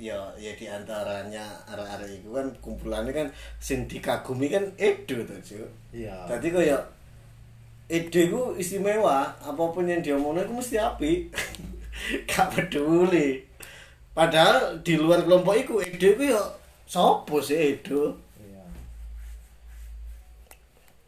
Ya, 0.00 0.16
ya 0.40 0.56
di 0.56 0.64
antaranya 0.64 1.44
arah-arah 1.68 2.08
itu 2.08 2.32
kan 2.32 2.48
kumpulannya 2.64 3.12
kan 3.12 3.28
sing 3.60 3.84
dikagumi 3.84 4.48
kan 4.48 4.64
Edo 4.80 5.20
tuh, 5.28 5.36
cuy. 5.44 5.60
Iya. 5.92 6.24
Tadi 6.24 6.48
kaya 6.48 6.80
Edo 7.84 8.16
itu 8.16 8.40
istimewa, 8.56 9.28
apa 9.36 9.60
pun 9.68 9.84
yang 9.84 10.00
dia 10.00 10.16
omongin 10.16 10.48
itu 10.48 10.56
mesti 10.56 10.76
api. 10.80 11.28
Gak 12.32 12.48
peduli. 12.48 13.44
Padahal 14.16 14.80
di 14.80 14.96
luar 14.96 15.20
kelompok 15.20 15.52
itu 15.60 15.74
Edo 15.84 16.08
itu 16.16 16.24
ya 16.32 16.40
sopo 16.88 17.44
sih 17.44 17.76
Edo? 17.76 18.16
Iya. 18.40 18.64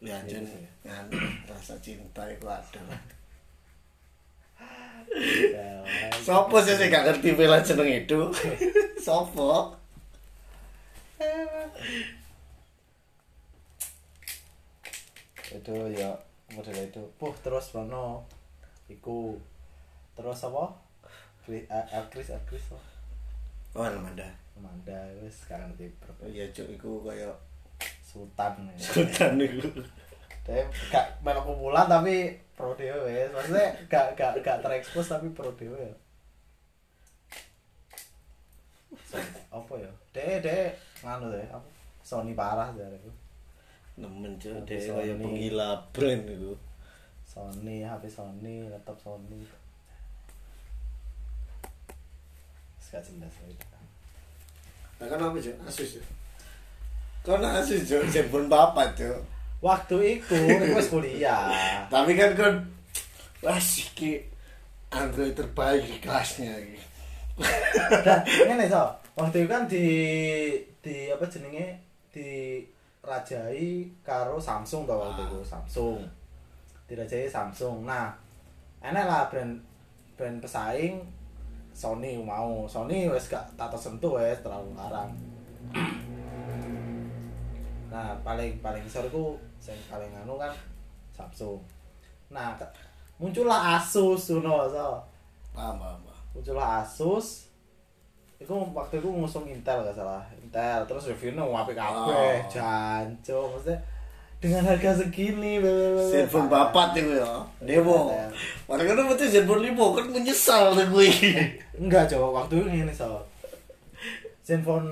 Ya 0.05 0.17
jen 0.29 0.45
kan 0.85 1.09
rasa 1.49 1.73
cinta 1.81 2.29
itu 2.29 2.45
ada. 2.45 2.83
Sopo 6.19 6.57
sih 6.57 6.73
sing 6.73 6.87
gak 6.87 7.05
ngerti 7.05 7.35
bela 7.35 7.59
jeneng 7.59 7.89
Edo? 7.89 8.31
Sopo? 9.05 9.75
itu 15.53 15.73
ya 15.93 16.09
model 16.49 16.77
itu 16.81 17.01
puh 17.15 17.33
terus 17.39 17.73
mana 17.73 18.17
iku 18.89 19.37
terus 20.13 20.41
apa 20.43 20.73
Kri- 21.43 21.67
A- 21.69 21.87
Elkris 21.91 22.31
Elkris 22.31 22.71
apa 22.71 22.81
Oh, 23.73 23.81
Amanda. 23.81 24.29
Amanda 24.53 24.93
wis 25.17 25.49
gak 25.49 25.57
ngerti 25.57 25.89
berapa 25.97 26.29
Iya, 26.29 26.45
cuk 26.53 26.67
iku 26.71 26.91
kaya 27.01 27.25
Sultan 28.05 28.69
sultan 28.77 29.41
iku. 29.41 29.65
Dia 30.45 30.61
gak 30.93 31.17
melok 31.25 31.41
kumpulan 31.43 31.89
tapi 31.89 32.37
pro 32.53 32.71
dewe. 32.77 33.29
Maksudnya 33.33 33.67
gak 33.89 34.13
gak 34.17 34.39
gak 34.45 34.61
terekspos 34.61 35.09
tapi 35.09 35.29
pro 35.33 35.49
dewe 35.57 35.77
ya. 35.79 35.95
So, 39.09 39.17
apa 39.49 39.73
ya? 39.81 39.91
Deh 40.13 40.37
deh 40.41 40.69
nganu 41.01 41.33
deh 41.33 41.45
apa? 41.49 41.65
Sony 42.03 42.33
parah 42.37 42.69
dari 42.75 42.97
itu. 42.99 43.11
Nemen 43.93 44.37
cuk, 44.41 44.65
Tapi 44.65 44.73
dia 44.73 44.89
kaya 44.89 45.13
Sony. 45.13 45.21
penggila 45.21 45.69
brand 45.93 46.25
iku. 46.25 46.53
Sony, 47.25 47.85
HP 47.85 48.03
Sony, 48.09 48.69
laptop 48.69 48.97
Sony. 48.97 49.41
Gak 52.93 53.01
jelas 53.01 53.33
itu. 53.49 53.65
Nah, 55.01 55.07
kan 55.09 55.17
apa 55.17 55.37
cuk? 55.41 55.57
Asus 55.65 55.97
ya. 55.97 56.03
Kan 57.25 57.41
Asus 57.41 57.89
cuk, 57.89 58.05
jempol 58.13 58.45
papat 58.45 58.93
cuk. 58.93 59.17
Waktu 59.63 60.19
itu, 60.19 60.35
wis 60.75 60.91
kuliah. 60.91 61.47
Tapi 61.93 62.19
kan 62.19 62.35
kan 62.35 62.53
wah 63.39 63.55
iki 63.55 64.19
Android 64.91 65.31
terbaik 65.31 65.87
di 65.87 65.97
kelasnya. 66.03 66.51
Dan 68.03 68.19
ngene 68.27 68.67
so, 68.67 68.83
waktu 69.15 69.47
itu 69.47 69.49
kan 69.49 69.63
di 69.71 69.87
di 70.83 71.07
apa 71.07 71.23
jenenge 71.31 71.79
di 72.11 72.59
rajai 73.03 73.87
karo 74.03 74.35
Samsung 74.39 74.83
tau 74.83 74.99
waktu 74.99 75.23
itu 75.27 75.39
Samsung. 75.43 76.03
dirajai 76.83 77.31
Samsung 77.31 77.87
nah 77.87 78.11
enak 78.83 79.07
lah 79.07 79.23
brand 79.31 79.55
brand 80.19 80.37
pesaing 80.43 80.99
Sony 81.73 82.19
mau 82.19 82.67
Sony 82.69 83.09
wes 83.09 83.31
gak 83.31 83.47
tak 83.55 83.71
tersentuh 83.71 84.19
wes 84.19 84.37
terlalu 84.43 84.75
larang 84.75 85.09
nah 87.93 88.17
paling 88.25 88.57
paling 88.57 88.81
besar 88.81 89.05
itu 89.05 89.37
yang 89.61 89.77
paling 89.85 90.09
anu 90.17 90.33
kan 90.41 90.49
Samsung 91.13 91.61
nah 92.33 92.57
muncullah 93.21 93.77
Asus 93.77 94.33
Suno 94.33 94.65
so. 94.65 94.97
paham 95.53 95.77
paham 95.77 96.01
paham. 96.01 96.21
muncullah 96.33 96.81
Asus 96.81 97.53
itu 98.41 98.49
waktu 98.49 98.97
itu 98.97 99.07
ngusung 99.07 99.45
Intel 99.45 99.85
gak 99.85 99.93
salah 99.93 100.25
Intel 100.33 100.81
terus 100.89 101.05
reviewnya 101.05 101.45
apik 101.45 101.77
kabeh 101.77 102.41
Oh. 102.41 102.49
janco 102.49 103.53
maksudnya 103.53 103.77
dengan 104.43 104.59
harga 104.67 104.99
segini. 104.99 105.63
Zenfone 106.11 106.51
bapat 106.51 106.99
itu 106.99 107.15
ya. 107.15 107.31
Demo. 107.63 108.11
Padahal 108.67 108.91
kan 108.91 109.07
betul 109.07 109.31
Zenfone 109.31 109.71
limo 109.71 109.95
kan 109.95 110.03
menyesal 110.11 110.75
tuh 110.75 110.83
gue. 110.91 111.07
enggak 111.79 112.11
coba 112.11 112.43
waktu 112.43 112.59
itu 112.59 112.67
ini 112.83 112.91
so 112.91 113.23
Zenfone 114.43 114.91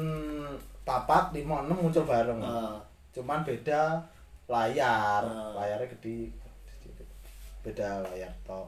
papat 0.87 1.35
56 1.35 1.67
muncul 1.67 2.03
bareng 2.07 2.39
Ah. 2.39 2.79
Cuman 3.11 3.43
beda 3.43 3.99
layar 4.47 5.23
Ah. 5.23 5.51
layarnya 5.55 5.87
gede 5.91 6.31
beda 7.61 8.03
layar 8.07 8.31
tok 8.43 8.67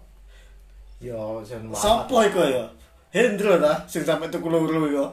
yo 0.99 1.43
Zenfone 1.43 1.75
Sopo 1.75 2.23
iku 2.23 2.39
ya? 2.43 2.63
Hendro 3.11 3.59
ta 3.59 3.83
sing 3.85 4.01
sampe 4.01 4.25
tuku 4.27 4.47
loro 4.47 4.87
iku. 4.87 5.05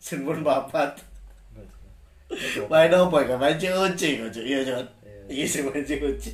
Zenfone 0.00 0.40
bapat. 0.40 0.96
Main 2.70 2.88
apa 2.88 3.16
ya? 3.26 3.34
Main 3.36 3.58
COC 3.58 4.00
kok, 4.22 4.30
Cuk. 4.32 4.44
Iya, 4.46 4.58
Cuk. 4.64 4.86
Iya 5.28 5.44
sih 5.46 5.60
main 5.66 5.84
COC. 5.84 6.26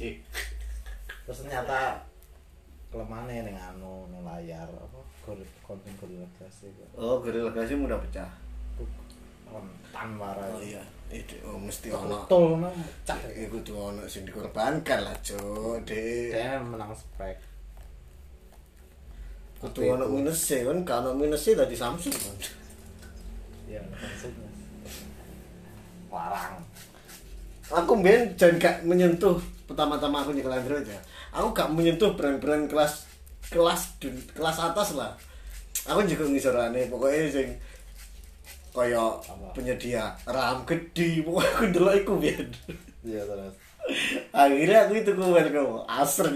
terus 1.27 1.43
ternyata 1.43 1.99
kelemahannya 2.95 3.51
ning 3.51 3.59
anu 3.59 4.07
ning 4.15 4.23
layar 4.23 4.71
apa 4.71 4.99
gol- 5.27 5.53
konten 5.67 5.91
gorilla 5.99 6.23
glass 6.39 6.63
Oh, 6.95 7.19
gorilla 7.19 7.51
glass 7.51 7.75
mudah 7.75 7.99
pecah. 7.99 8.31
Rentan 9.47 10.09
marah 10.15 10.47
Oh 10.51 10.61
iya, 10.61 10.83
itu 11.09 11.39
oh, 11.47 11.57
mesti 11.57 11.89
ono. 11.91 12.27
betul 12.27 12.59
no 12.61 12.71
cak 13.07 13.19
Iku 13.33 13.63
tuh 13.63 13.95
ono 13.95 14.03
sing 14.07 14.27
dikorbankan 14.27 15.07
lah, 15.07 15.17
Cuk. 15.23 15.83
Dek. 15.87 16.35
dia 16.35 16.59
menang 16.59 16.91
spek 16.93 17.37
Kudu 19.57 19.97
ono 19.97 20.05
minusnya 20.11 20.67
kan, 20.69 20.79
kalau 20.85 21.17
minusnya 21.17 21.65
tadi 21.65 21.73
Samsung 21.73 22.13
kan. 22.13 22.37
ya 23.67 23.81
Samsung 23.97 24.35
larang 26.13 26.61
Aku 27.67 27.99
mbien 27.99 28.31
jangan 28.39 28.57
gak 28.63 28.77
menyentuh 28.87 29.35
pertama-tama 29.67 30.23
aku 30.23 30.31
nyekel 30.31 30.55
Android 30.55 30.87
ya. 30.87 30.95
Aku 31.35 31.51
gak 31.51 31.67
menyentuh 31.75 32.15
brand-brand 32.15 32.71
kelas 32.71 33.11
kelas 33.51 33.99
kelas 34.31 34.57
atas 34.63 34.95
lah. 34.95 35.11
Aku 35.91 35.99
juga 36.07 36.31
ngisorane 36.31 36.87
pokoknya 36.87 37.27
sing 37.27 37.49
kaya 38.77 39.01
penyedia 39.57 40.13
RAM 40.29 40.61
gede 40.69 41.25
pokoknya 41.25 41.49
aku 41.57 41.65
ndelok 41.73 41.95
iku 41.97 42.15
iya 42.21 43.23
terus. 43.25 43.55
Akhirnya 44.35 44.85
aku 44.85 44.93
itu 44.99 45.13
kuwen 45.17 45.47
kamu 45.49 45.79
Acer 45.89 46.27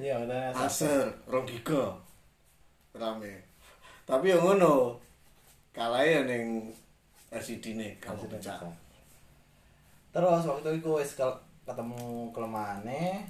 iya 0.00 0.14
udah 0.18 0.50
Acer, 0.56 1.06
rong 1.28 1.44
giga. 1.46 1.92
Rame. 2.96 3.38
Tapi 4.08 4.32
yang 4.32 4.40
ngono 4.42 4.96
kalahnya 5.70 6.24
ning 6.26 6.72
LCD 7.30 7.76
nih 7.76 7.92
kamu 8.00 8.24
pecah. 8.26 8.56
terus 10.08 10.42
waktu 10.48 10.80
itu 10.80 10.88
wis 10.96 11.12
kel- 11.14 11.44
ketemu 11.68 12.32
kelemahannya 12.32 13.20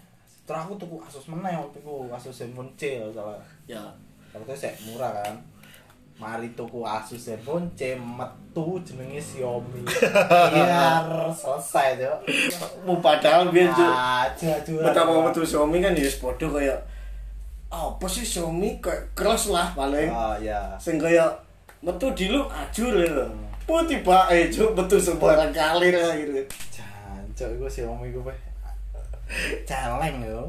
terus 0.46 0.60
aku 0.62 0.78
tuku 0.78 0.96
Asus 1.02 1.26
meneh 1.26 1.52
waktu 1.58 1.82
itu 1.82 1.94
Asus 2.08 2.38
Zenfone 2.38 2.70
C 2.78 3.02
salah. 3.12 3.36
Ya, 3.66 3.82
waktu 4.32 4.46
itu 4.46 4.54
sek 4.54 4.74
murah 4.86 5.10
kan 5.10 5.34
mari 6.18 6.50
tuku 6.58 6.82
Asus 6.82 7.30
Zenfone 7.30 7.70
C 7.78 7.94
metu 7.94 8.82
jenenge 8.82 9.22
Xiaomi. 9.22 9.86
Biar 10.52 11.06
selesai 11.30 12.02
tuh 12.02 12.16
mau 12.82 12.98
padahal 12.98 13.54
biar 13.54 13.70
aja 13.70 14.58
Pertama 14.66 15.22
metu 15.22 15.46
Xiaomi 15.46 15.78
kan 15.78 15.94
ya 15.94 16.10
podo 16.18 16.50
kayak 16.58 16.82
apa 17.70 18.06
sih 18.10 18.26
Xiaomi? 18.26 18.82
Kayak 18.82 19.14
keras 19.14 19.46
lah 19.54 19.70
paling. 19.78 20.10
oh 20.10 20.34
ya 20.42 20.74
Sing 20.82 20.98
kayak 20.98 21.30
metu 21.86 22.10
di 22.18 22.34
lu 22.34 22.42
ajur 22.50 22.98
ya. 22.98 23.22
Putih 23.62 24.02
bae 24.02 24.50
cuk 24.50 24.74
metu 24.74 24.98
sembarang 24.98 25.54
kali 25.54 25.94
lah 25.94 26.18
gitu. 26.18 26.42
jancok 26.74 27.48
iku 27.54 27.66
Xiaomi 27.70 28.10
iku 28.10 28.26
pe 28.26 28.34
celeng 29.68 30.24
yo 30.24 30.48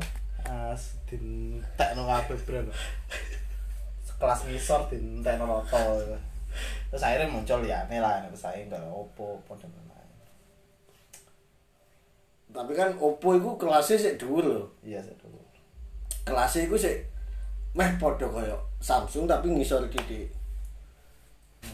as 0.50 0.98
dintekno 1.06 2.08
kabeh 2.10 2.40
brand 2.48 2.70
sekelas 4.20 4.52
ngisor 4.52 4.82
dintekno 4.92 5.48
roto 5.48 5.80
terus 6.92 7.00
akhirnya 7.08 7.32
muncul 7.32 7.64
ya 7.64 7.88
ini 7.88 8.04
lah 8.04 8.20
yang 8.20 8.28
bersaing 8.28 8.68
kayak 8.68 8.84
Oppo, 8.92 9.40
Oppo 9.40 9.56
dan 9.56 9.72
lain-lain 9.72 10.20
Tapi 12.52 12.72
kan 12.76 12.92
Oppo 13.00 13.40
itu 13.40 13.50
kelasnya 13.56 13.96
sih 13.96 14.20
dhuwur 14.20 14.44
lho. 14.44 14.68
iya 14.84 15.00
saya 15.00 15.16
dulu 15.24 15.40
Kelasnya 16.28 16.68
itu 16.68 16.76
sih 16.76 17.00
meh 17.80 17.96
podo 17.96 18.28
kayak 18.28 18.60
Samsung 18.84 19.24
tapi 19.24 19.52
ngisor 19.52 19.88
gede. 19.88 20.28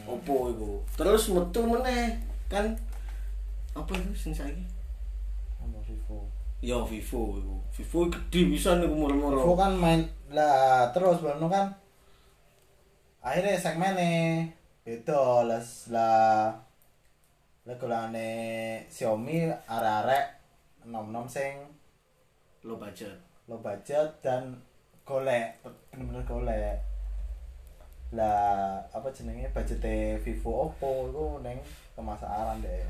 Oppo 0.05 0.49
itu. 0.53 0.69
Terus 0.97 1.33
metu 1.33 1.61
meneh 1.65 2.17
kan 2.45 2.77
apa 3.73 3.89
itu 3.97 4.13
sing 4.13 4.33
saiki? 4.33 4.65
sama 5.57 5.81
Vivo 5.81 6.29
Ya 6.61 6.77
Vivo 6.85 7.41
itu. 7.41 7.55
Vivo 7.81 8.09
gede 8.13 8.41
bisa 8.53 8.77
nih 8.77 8.85
umur-umur. 8.85 9.41
Vivo 9.41 9.53
kan 9.57 9.73
main 9.73 10.05
lah 10.29 10.93
terus 10.93 11.21
baru 11.25 11.49
kan 11.49 11.84
akhirnya 13.25 13.57
segmennya 13.57 14.45
beda 14.85 15.41
lah 15.49 15.63
lah 15.89 16.53
lah 17.65 17.75
golane 17.81 18.29
Xiaomi 18.85 19.49
arek-arek 19.65 20.25
nom-nom 20.85 21.25
sing 21.25 21.57
Low 22.61 22.77
budget. 22.77 23.17
low 23.49 23.61
budget 23.61 24.09
dan 24.21 24.61
golek 25.05 25.57
bener-bener 25.61 26.21
golek 26.25 26.77
lah 28.13 28.81
apa 28.93 29.09
jenenge 29.09 29.49
budget 29.53 29.81
Vivo 30.21 30.69
Oppo 30.69 31.09
itu 31.09 31.25
neng 31.41 31.57
pemasaran 31.97 32.61
deh 32.61 32.85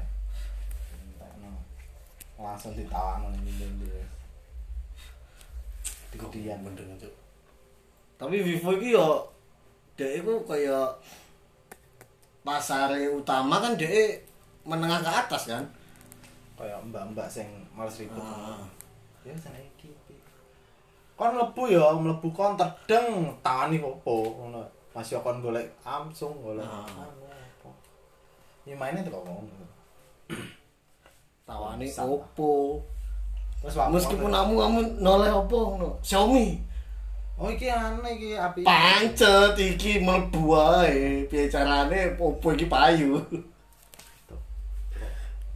langsung 2.36 2.76
ditawano 2.76 3.32
ning 3.32 3.48
ndi 3.48 3.88
Kemudian. 6.16 6.64
bener 6.64 6.96
Cuk. 6.96 7.12
Tapi 8.16 8.40
Vivo 8.40 8.72
iki 8.80 8.96
yo 8.96 9.35
dek 9.96 10.12
iku 10.20 10.44
kaya 10.44 10.92
pasare 12.44 13.08
utama 13.10 13.64
kan 13.64 13.80
dek 13.80 14.22
menengah 14.68 15.00
ke 15.02 15.12
atas 15.12 15.48
kan. 15.48 15.64
kayak 16.56 16.80
mbak-mbak 16.88 17.28
sing 17.28 17.48
males 17.76 18.00
ribut 18.00 18.24
Ah. 18.24 18.64
ya 19.28 19.36
sana 19.36 19.60
iki 19.60 19.92
pi. 20.08 20.16
kon 21.20 21.36
mlebu 21.36 21.64
ya 21.68 21.92
mlebu 21.92 22.28
kon 22.32 22.56
terdeng 22.56 23.28
tangani 23.44 23.84
opo 23.84 24.32
ngono 24.40 24.64
masih 24.96 25.20
kon 25.20 25.44
golek 25.44 25.68
Samsung 25.84 26.40
golek 26.40 26.64
Ah. 26.64 26.88
anu 26.88 27.28
apa 27.28 27.70
ya 28.64 28.76
mainnya 28.76 29.04
tuh 29.04 29.20
kok 29.20 29.24
ngono 29.28 29.68
Tawane 31.46 31.86
waktu 31.86 32.54
Meskipun 33.66 34.30
kamu 34.30 34.54
kamu 34.62 34.80
noleh 35.02 35.34
Oppo 35.34 35.74
ngono. 35.74 35.98
Xiaomi. 36.06 36.62
Oh 37.36 37.52
iki 37.52 37.68
aneh 37.68 38.16
iki 38.16 38.32
api 38.40 38.64
Pancet 38.64 39.60
iki 39.60 40.00
mlebu 40.00 40.56
wae. 40.56 41.28
Piye 41.28 41.52
carane 41.52 42.16
Oppo 42.20 42.56
iki 42.56 42.66
payu. 42.72 43.20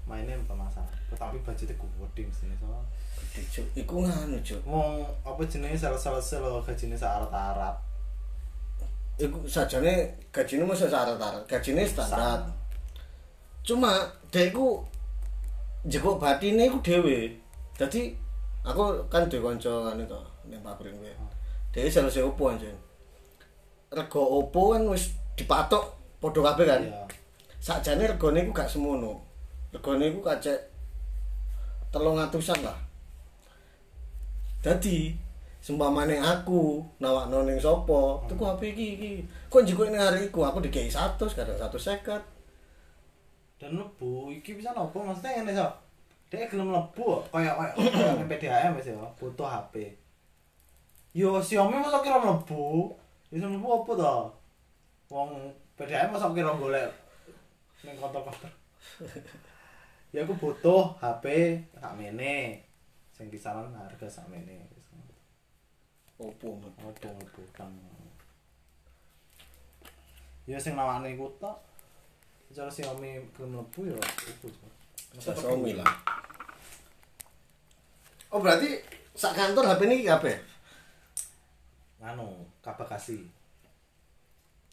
Mainnya 0.10 0.36
pemasaran 0.44 1.00
tetapi 1.10 1.38
budgetnya 1.46 1.76
gede 1.78 2.24
sini 2.34 2.56
soalnya 2.58 2.82
Gede 3.18 3.42
Cuk. 3.54 3.66
Iku 3.78 3.96
nganu 4.06 4.38
Cuk. 4.42 4.62
mau 4.66 5.06
apa 5.22 5.42
jenenge 5.46 5.78
salah-salah 5.78 6.22
selo 6.22 6.62
gajine 6.66 6.98
syarat-syarat 6.98 7.76
Iku 9.20 9.44
sajane 9.44 10.08
gajine 10.32 10.64
mesti 10.64 10.88
syarat-syarat. 10.88 11.44
Gajine 11.46 11.84
standar. 11.84 12.40
Cuma 13.62 14.08
dek 14.32 14.56
iku 14.56 14.80
jekuk 15.86 16.18
batine 16.18 16.72
iku 16.72 16.80
dhewe. 16.80 17.28
Dadi 17.76 18.16
aku 18.64 19.04
kan 19.12 19.28
duwe 19.28 19.44
kanca 19.44 19.92
ngene 19.92 20.04
to 20.08 20.20
ning 20.48 20.64
pabrik 20.64 20.96
kuwi. 20.96 21.12
Dhewe 21.74 21.90
selesai 21.90 22.26
Oppo 22.26 22.50
anjen. 22.50 22.76
Rego 23.94 24.22
Oppo 24.42 24.74
kan 24.74 24.84
wis 24.90 25.14
dipatok 25.38 25.84
padha 26.22 26.42
kabeh 26.52 26.66
kan. 26.66 26.82
Iya. 26.82 27.04
Sakjane 27.60 28.08
regane 28.08 28.46
iku 28.46 28.52
gak 28.56 28.72
semono. 28.72 29.22
Regane 29.74 30.10
iku 30.10 30.20
kacek 30.26 30.60
300-an 31.94 32.60
lah. 32.66 32.78
Dadi 34.60 35.14
seumpamane 35.60 36.20
aku 36.20 36.84
nawakno 37.00 37.44
ning 37.44 37.60
sapa, 37.60 38.24
tuku 38.28 38.44
HP 38.44 38.62
iki 38.76 38.88
iki. 38.96 39.12
Kok 39.52 39.64
njiko 39.64 39.84
ning 39.88 40.00
hari 40.00 40.28
iku 40.28 40.44
aku 40.48 40.64
dikei 40.64 40.88
100 40.88 41.20
kadang 41.36 41.58
150. 41.58 42.40
dan 43.60 43.76
lebu 43.76 44.32
iki 44.32 44.56
bisa 44.56 44.72
nopo 44.72 45.04
maksudnya 45.04 45.44
ngene 45.44 45.52
so 45.52 45.68
Dia 46.32 46.46
gelem 46.46 46.70
mlebu 46.72 47.26
kaya 47.34 47.52
kaya 47.58 48.24
PDAM 48.30 48.78
wis 48.78 48.94
ya, 48.94 49.02
butuh 49.18 49.50
HP. 49.50 49.98
Yo 51.10 51.42
Xiaomi 51.42 51.82
masa 51.82 52.06
kira 52.06 52.22
mlebu? 52.22 52.94
Wis 53.34 53.42
mlebu 53.42 53.82
apa 53.82 53.92
to? 53.98 54.16
Wong 55.10 55.30
PDAM 55.74 56.14
masa 56.14 56.30
kira 56.38 56.54
golek 56.54 56.94
ning 57.82 57.96
kantor-kantor. 57.98 58.52
ya 60.14 60.22
aku 60.22 60.34
butuh 60.38 60.94
HP 61.02 61.26
sak 61.82 61.96
mene. 61.98 62.62
Sing 63.16 63.34
kisaran 63.34 63.74
harga 63.74 64.06
sak 64.06 64.30
mene. 64.30 64.70
Opo? 66.20 66.62
Ada 66.78 67.16
bukan. 67.34 67.72
Ya 70.46 70.62
sing 70.62 70.78
nawane 70.78 71.18
iku 71.18 71.26
tok. 71.42 71.58
Cara 72.54 72.70
Xiaomi 72.70 73.18
gelem 73.34 73.58
mlebu 73.58 73.90
ya 73.90 73.98
iku. 74.30 74.46
Masa 75.18 75.34
Xiaomi 75.34 75.74
lah. 75.74 75.90
Oh 78.30 78.38
berarti 78.38 78.78
sak 79.18 79.34
kantor 79.34 79.74
HP 79.74 79.90
ini 79.90 80.06
kabeh? 80.06 80.49
Nganu, 82.00 82.48
Kabakasi. 82.64 83.28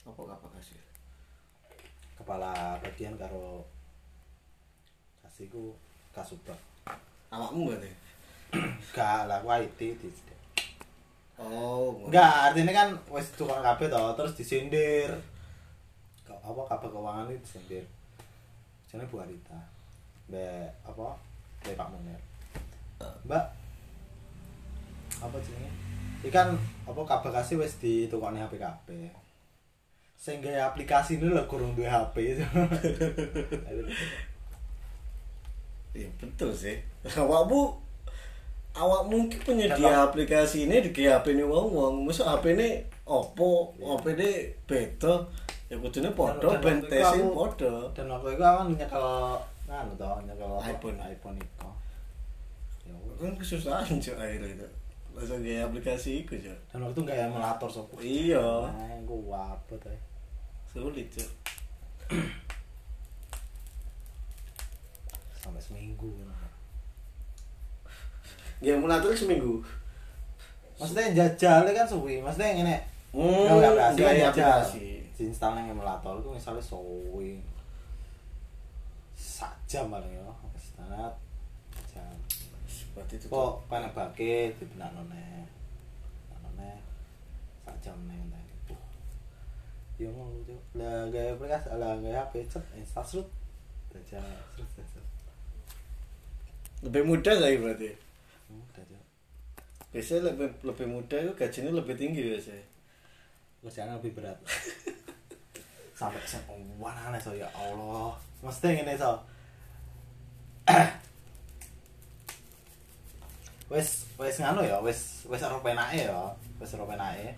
Apa 0.07 0.47
kasih? 0.55 0.79
Kepala 2.15 2.79
bagian 2.79 3.19
karo 3.19 3.67
kasihku 5.27 5.75
Kasubag. 6.15 6.57
Awakmu 7.35 7.75
berarti? 7.75 7.91
Gak 8.95 9.27
lah, 9.27 9.43
aku 9.43 9.51
IT 9.51 9.81
di 9.99 10.09
Oh. 11.37 12.09
Enggak, 12.09 12.55
artinya 12.55 12.73
kan 12.73 12.89
wis 13.13 13.29
tukang 13.37 13.61
kabeh 13.61 13.93
to, 13.93 14.01
terus 14.17 14.33
disindir. 14.33 15.11
Kau 16.25 16.41
apa 16.41 16.63
kabeh 16.73 16.89
keuangan 16.89 17.29
itu 17.29 17.43
disindir. 17.45 17.85
Jenenge 18.89 19.11
Bu 19.13 19.21
Arita. 19.21 19.61
Mbak 20.33 20.89
apa? 20.89 21.19
Mbak 21.67 21.75
Pak 21.77 21.89
Munir. 21.93 22.21
Mbak 23.29 23.45
apa 25.21 25.37
jenenge? 25.45 25.86
Ikan 26.25 26.57
apa 26.87 27.01
kabeh 27.03 27.31
kasih 27.31 27.61
wis 27.61 27.77
ditukoni 27.77 28.41
HP 28.41 28.57
kabeh. 28.57 29.11
Sing 30.17 30.41
gawe 30.41 30.73
aplikasi 30.73 31.21
ini 31.21 31.29
lho 31.29 31.45
kurang 31.45 31.77
duwe 31.77 31.85
HP. 31.87 32.41
Iya 35.93 36.09
betul 36.21 36.51
sih. 36.53 36.77
Awakmu 37.05 37.61
awakmu 38.77 39.29
mungkin 39.29 39.41
penyedia 39.41 40.05
aplikasi 40.05 40.69
ini 40.69 40.81
di 40.85 40.91
HP 41.05 41.33
ini 41.33 41.45
wong 41.45 41.69
wong. 41.71 41.95
Masa 42.05 42.25
HP 42.33 42.57
ini 42.57 42.69
opo, 43.05 43.77
Iya. 43.77 43.97
HP 43.97 44.05
ini 44.17 44.31
beda. 44.65 45.15
Ya 45.67 45.75
kudune 45.83 46.11
podo, 46.15 46.39
Dan- 46.39 46.63
dan 46.63 46.63
ben 46.63 46.79
waktu 46.79 46.87
itu 46.87 46.93
tesin 46.95 47.23
aku- 47.27 47.35
podo. 47.35 47.73
Dan 47.91 48.07
waktu 48.07 48.29
itu 48.35 48.45
aku 48.45 48.63
nyekel 48.73 49.07
nganu 49.67 49.93
to, 49.99 50.11
nyekel 50.23 50.51
iPhone. 50.63 50.99
iPhone 51.03 51.37
itu. 51.37 51.69
Ya 52.87 52.95
wes. 52.95 53.19
Kan 53.19 53.35
kesusahan 53.35 53.99
cok 53.99 54.17
akhirnya 54.17 54.49
itu. 54.55 54.67
Langsung 55.17 55.41
kayak 55.41 55.73
aplikasi 55.73 56.29
itu 56.29 56.37
cok. 56.37 56.59
Dan 56.69 56.85
waktu 56.85 57.01
nggak 57.01 57.33
emulator 57.33 57.69
sopo. 57.73 57.97
Iya. 57.97 58.69
Nah, 58.69 59.01
aku 59.01 59.17
wabet 59.33 59.81
ya. 59.81 59.97
Sulit 60.69 61.09
cok. 61.09 61.31
Sampai 65.41 65.63
seminggu. 65.65 66.13
Ya 68.61 68.77
mulai 68.77 69.01
terus 69.01 69.25
seminggu. 69.25 69.65
Maksudnya 70.77 71.13
jajal 71.17 71.65
kan 71.73 71.89
suwi, 71.89 72.21
maksudnya 72.21 72.53
yang 72.53 72.69
ini. 72.69 72.77
Hmm, 73.17 73.49
Gawe 73.49 73.65
aplikasi 73.73 74.01
kan 74.05 74.17
jajal. 74.29 74.61
Diinstal 75.17 75.57
yang 75.57 75.73
emulator 75.73 76.21
itu 76.21 76.29
misalnya 76.29 76.61
suwi. 76.61 77.41
Sak 79.17 79.57
jam 79.65 79.89
paling 79.89 80.13
ya, 80.13 80.21
jam. 80.21 81.09
Berarti 82.97 83.21
itu 83.21 83.29
Kok 83.29 83.69
panen 83.69 83.93
bake 83.93 84.57
dibenak 84.57 84.89
none. 84.97 85.45
None. 86.41 86.71
Sak 87.69 87.77
jam 87.85 87.97
neng 88.09 88.25
tadi. 88.33 88.73
Uh. 88.73 88.81
Ya 90.01 90.09
mau 90.09 90.33
cuk. 90.49 90.61
Lah 90.81 91.05
gawe 91.13 91.29
aplikasi, 91.37 91.69
lah 91.77 91.93
gawe 92.01 92.17
HP 92.25 92.49
cet 92.49 92.65
install 92.73 93.05
serut. 93.05 93.29
Serut 93.93 94.33
serut. 94.73 95.05
lebih 96.85 97.05
mudah 97.05 97.37
sih 97.37 97.61
berarti. 97.61 97.91
Hmm, 98.49 98.65
jajal. 98.73 99.03
Biasanya 99.93 100.21
lebih 100.33 100.49
lebih 100.65 100.87
mudah 100.89 101.19
itu 101.21 101.33
gajinya 101.37 101.73
lebih 101.77 101.95
tinggi 102.01 102.25
biasanya. 102.25 102.65
kerjaan 103.67 103.99
lebih 103.99 104.15
berat 104.15 104.39
sampai 105.99 106.23
sepuan 106.23 106.97
aneh 106.97 107.21
so 107.21 107.35
ya 107.35 107.45
Allah 107.53 108.15
mesti 108.41 108.79
ngene 108.79 108.95
so 108.95 109.19
wes 113.67 114.07
wes 114.15 114.39
nganu 114.39 114.63
ya 114.63 114.79
wes 114.79 115.27
wes 115.27 115.43
ora 115.43 115.59
penake 115.59 116.07
ya 116.07 116.15
wes 116.63 116.71
ora 116.79 116.87
penake 116.87 117.35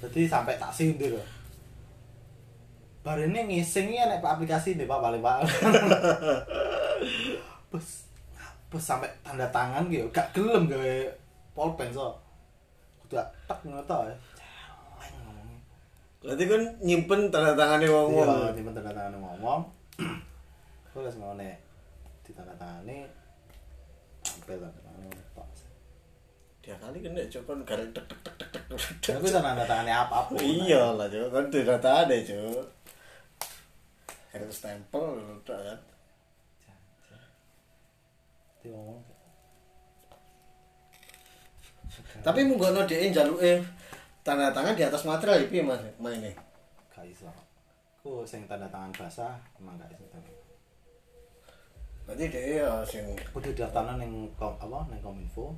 jadi 0.00 0.20
sampai 0.24 0.56
tak 0.56 0.72
sindir. 0.72 1.12
Baru 3.04 3.28
ini 3.28 3.44
ngising 3.48 3.92
ya 3.92 4.08
nek 4.08 4.24
aplikasi 4.24 4.76
deh 4.76 4.88
pak 4.88 5.00
paling 5.00 5.20
pak 5.20 5.44
bos 7.72 8.04
bos 8.68 8.84
sampai 8.84 9.08
tanda 9.24 9.48
tangan 9.48 9.88
gitu 9.88 10.04
gak 10.12 10.28
gelem 10.36 10.68
gawe 10.68 10.94
pulpen 11.56 11.88
so 11.92 12.12
udah 13.08 13.24
tak 13.48 13.56
ngono 13.64 14.04
ya 14.04 14.16
Berarti 16.20 16.44
kan 16.44 16.62
nyimpen 16.84 17.32
tanda 17.32 17.56
tangannya 17.56 17.88
wong 17.88 18.12
wong. 18.12 18.28
Iya, 18.28 18.52
nyimpen 18.52 18.76
tanda 18.76 18.92
tangan 18.92 19.16
ngomong. 19.16 19.64
Aku 20.92 21.00
wis 21.08 21.16
ngene 21.16 21.56
di 22.20 22.36
tanda 22.36 22.52
tangane 22.60 23.08
sampai 24.20 24.60
tok. 24.60 24.79
Dia 26.60 26.76
kali 26.76 27.00
kena 27.00 27.24
cok 27.24 27.44
kan 27.48 27.58
garing 27.64 27.90
tek 27.96 28.04
tek 28.04 28.20
tek 28.20 28.34
tek 28.36 28.48
tek. 28.52 28.64
Tapi 29.00 29.26
tanda 29.32 29.64
tangane 29.64 29.92
apa-apa. 29.92 30.36
Iya 30.36 30.92
lah 30.92 31.08
cok 31.08 31.28
kan 31.32 31.44
tidak 31.48 31.80
ada 31.80 32.12
cok. 32.12 32.64
Harus 34.36 34.54
stempel 34.54 35.16
udah 35.16 35.60
kan. 35.72 35.80
Di 38.60 38.68
ngomong. 38.68 39.00
Tapi 42.20 42.40
munggono 42.44 42.84
dhek 42.84 43.08
njaluke 43.08 43.64
tanda 44.20 44.52
tangan 44.52 44.76
di 44.76 44.84
atas 44.84 45.08
materai 45.08 45.48
piye 45.48 45.64
Mas 45.64 45.80
maine? 45.96 46.36
Gak 46.92 47.08
iso. 47.08 47.32
Ku 48.04 48.20
sing 48.28 48.44
tanda 48.44 48.68
tangan 48.68 48.92
basah 48.92 49.40
emang 49.56 49.80
gak 49.80 49.88
iso. 49.96 50.04
Berarti 52.04 52.24
dhek 52.28 52.44
ya 52.60 52.84
sing 52.84 53.16
Kudu 53.32 53.56
daftarno 53.56 53.96
ning 53.96 54.28
kom 54.36 54.52
apa 54.60 54.92
ning 54.92 55.00
Kominfo. 55.00 55.56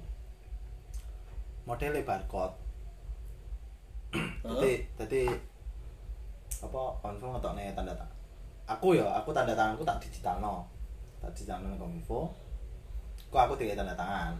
Modele 1.63 2.03
barcode. 2.03 2.59
Jadi 4.43 4.73
jadi 4.99 5.23
apa 6.63 6.83
konfirm 7.01 7.39
ngetokne 7.39 7.73
tanda 7.73 7.95
tangan. 7.95 8.19
Aku 8.67 8.95
ya, 8.99 9.07
aku 9.19 9.31
tanda 9.31 9.55
tanganku 9.55 9.87
tak 9.87 10.03
digitalno. 10.03 10.67
Tak 11.23 11.31
digitalno 11.33 11.79
Kominfo. 11.79 12.31
Kok 13.31 13.43
aku 13.47 13.55
tiga 13.57 13.79
tanda 13.79 13.95
tangan. 13.95 14.35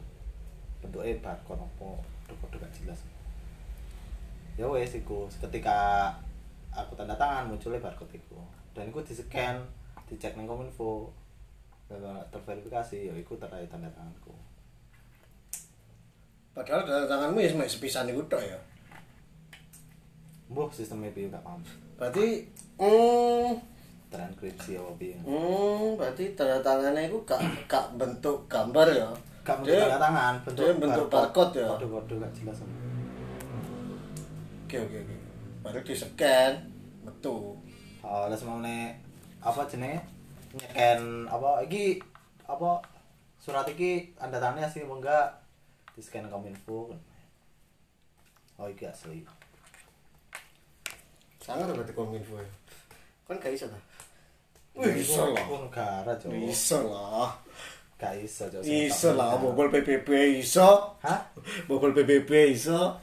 Bentuknya 0.83 1.15
barcode 1.23 1.63
apa, 1.63 1.89
kode-kode 2.27 2.59
gak 2.59 2.75
jelas. 2.75 3.01
Ya 4.59 4.67
wes 4.67 4.93
iku 4.93 5.31
ketika 5.31 6.11
aku 6.75 6.99
tanda 6.99 7.15
tangan 7.15 7.49
munculnya 7.49 7.79
barcode 7.79 8.19
iku. 8.19 8.43
Dan 8.75 8.91
iku 8.91 8.99
di 9.01 9.15
scan, 9.15 9.63
dicek 10.11 10.35
ning 10.35 10.51
Kominfo. 10.51 11.15
Terverifikasi 12.33 13.09
ya 13.09 13.15
iku 13.15 13.39
terai 13.39 13.71
tanda 13.71 13.89
tanganku. 13.95 14.35
Padahal 16.53 16.85
tanda 16.85 17.09
tanganmu 17.09 17.41
ya 17.41 17.49
semek 17.49 17.69
sepisan 17.69 18.09
iku 18.13 18.21
tok 18.29 18.45
ya. 18.45 18.59
Mbuh 20.53 20.69
sistemnya 20.69 21.09
piye 21.17 21.33
gak 21.33 21.41
paham. 21.41 21.61
Berarti 21.97 22.45
hmm 22.77 23.57
Transkripsi 24.13 24.77
apa 24.77 24.93
piye. 25.01 25.17
Hmm, 25.25 25.97
berarti 25.97 26.37
tanda 26.37 26.61
tangannya 26.61 27.09
itu 27.09 27.17
gak, 27.25 27.41
gak 27.65 27.97
bentuk 27.97 28.45
gambar 28.45 28.85
ya? 28.93 29.09
Gak 29.41 29.65
bentuk 29.65 29.81
tanda 29.81 29.97
tangan, 29.97 30.35
dia 30.53 30.73
bentuk 30.77 31.07
barcode 31.09 31.65
ya? 31.65 31.69
Kode-kode 31.73 32.15
gak 32.21 32.33
jelas. 32.37 32.61
Oke 34.69 34.77
oke 34.77 34.97
oke. 35.09 35.17
Baru 35.65 35.81
di 35.81 35.95
scan, 35.97 36.53
betul. 37.05 37.57
Oh, 38.05 38.25
lah 38.29 38.37
semane 38.37 39.01
apa 39.41 39.65
jenenge? 39.65 40.05
Nyeken 40.53 41.25
apa 41.33 41.65
iki 41.65 41.97
apa 42.45 42.77
surat 43.41 43.65
iki 43.65 44.13
tanda 44.13 44.37
tangannya 44.37 44.69
asli 44.69 44.85
apa 44.85 44.95
enggak? 45.01 45.29
Di 46.03 46.11
scan 46.11 46.27
Kominfo. 46.27 46.91
Oh, 48.59 48.67
iki 48.67 48.91
asli. 48.91 49.23
Sangat 51.39 51.71
berarti 51.71 51.95
kominfo 51.95 52.43
ya. 52.43 52.51
Kan 53.31 53.39
gak 53.39 53.55
bisa 53.55 53.71
Wih, 54.75 54.91
bisa 54.99 55.23
lah. 55.31 55.47
Iku 55.47 55.57
negara, 55.63 56.11
Cok. 56.19 56.31
Bisa 56.35 56.83
lah. 56.83 57.31
Gak 58.03 58.19
iso, 58.19 58.51
Cok. 58.51 58.67
Bisa 58.67 59.15
lah, 59.15 59.39
bobol 59.39 59.71
PBB 59.71 60.43
iso. 60.43 60.99
Hah? 61.07 61.23
Bobol 61.71 61.95
PBB 61.95 62.51
iso. 62.51 62.99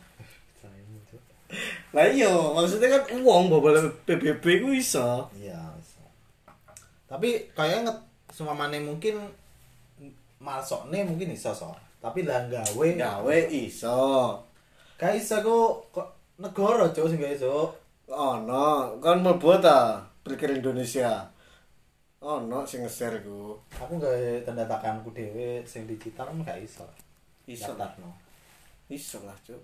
Lah 1.96 2.06
iya, 2.12 2.28
maksudnya 2.30 3.00
kan 3.00 3.16
uang 3.16 3.48
bobol 3.48 3.80
PBB 4.04 4.44
ku 4.60 4.76
iso. 4.76 5.32
Iya, 5.40 5.72
iso. 5.80 6.04
Tapi 7.08 7.48
kayaknya 7.56 7.96
nget 7.96 7.98
semamane 8.36 8.84
mungkin 8.84 9.24
masokne 10.44 11.08
mungkin 11.08 11.32
iso 11.32 11.56
so. 11.56 11.72
Tapi 12.00 12.24
lah 12.24 12.48
gawe 12.48 12.88
gawe 12.96 13.38
iso 13.52 14.00
gak 14.96 15.16
iso 15.16 15.36
ku 15.44 15.58
kok 15.92 16.08
negara 16.40 16.88
cuk 16.92 17.08
sing 17.12 17.20
gak 17.20 17.36
iso. 17.36 17.76
ono 18.10 18.98
kan 19.04 19.22
mlebu 19.22 19.54
ta 19.62 20.00
pikir 20.26 20.58
Indonesia 20.58 21.28
ono 22.24 22.64
sing 22.66 22.82
nge-share 22.82 23.20
ku 23.22 23.54
Aku 23.76 24.00
gawe 24.00 24.42
tanda 24.42 24.64
tanganku 24.66 25.12
dhewe 25.12 25.62
sing 25.68 25.84
digital 25.86 26.32
kan 26.32 26.42
gak 26.42 26.60
iso. 26.64 26.88
iso 27.46 27.76
Daftarno. 27.76 28.16
iso 28.88 29.20
lah 29.28 29.36
cuk 29.44 29.60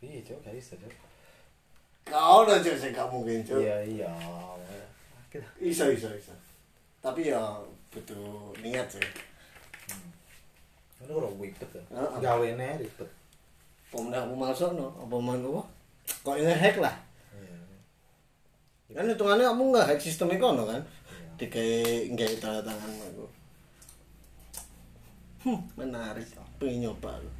Iya 0.00 0.24
cuk 0.24 0.38
gak 0.42 0.56
iso 0.56 0.72
cuk. 0.80 0.94
kau 2.08 2.48
udah 2.48 2.58
cuk 2.64 2.76
sing 2.80 2.90
gak 2.96 3.08
mungkin 3.12 3.44
Iya 3.44 3.76
iya. 3.84 4.10
Iso 5.60 5.84
iso 5.92 6.08
iso 6.16 6.32
tapi 7.08 7.32
ya 7.32 7.40
butuh 7.88 8.52
niat 8.60 8.84
sih 8.84 9.00
Ini 10.98 11.14
ora 11.14 11.30
ribet 11.30 11.70
ya. 11.72 11.82
Heeh. 11.94 12.18
Gawene 12.20 12.68
ribet. 12.76 13.08
pemenang 13.88 14.28
aku 14.28 14.34
masuk 14.36 14.70
no 14.76 14.92
apa 15.00 15.16
main 15.16 15.40
gua 15.40 15.64
kok 16.04 16.36
nge-hack 16.36 16.76
lah 16.76 16.92
Iya. 18.88 18.92
kan 18.92 19.08
hitungannya 19.08 19.48
kamu 19.48 19.62
nggak 19.72 19.86
hack 19.88 20.00
sistem 20.00 20.28
itu 20.28 20.44
no 20.44 20.68
kan 20.68 20.76
Iya. 20.76 21.30
dikai 21.40 21.72
nggak 22.12 22.36
tanda 22.36 22.60
tangan 22.60 22.92
aku 23.08 23.26
hmm 25.48 25.60
menarik 25.80 26.28
pengen 26.60 26.84
nyoba 26.84 27.16
lu 27.24 27.30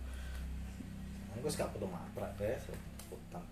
Aku 1.38 1.46
perlu 1.46 1.86
maprak 1.86 2.34
guys, 2.34 2.66
utang. 3.14 3.46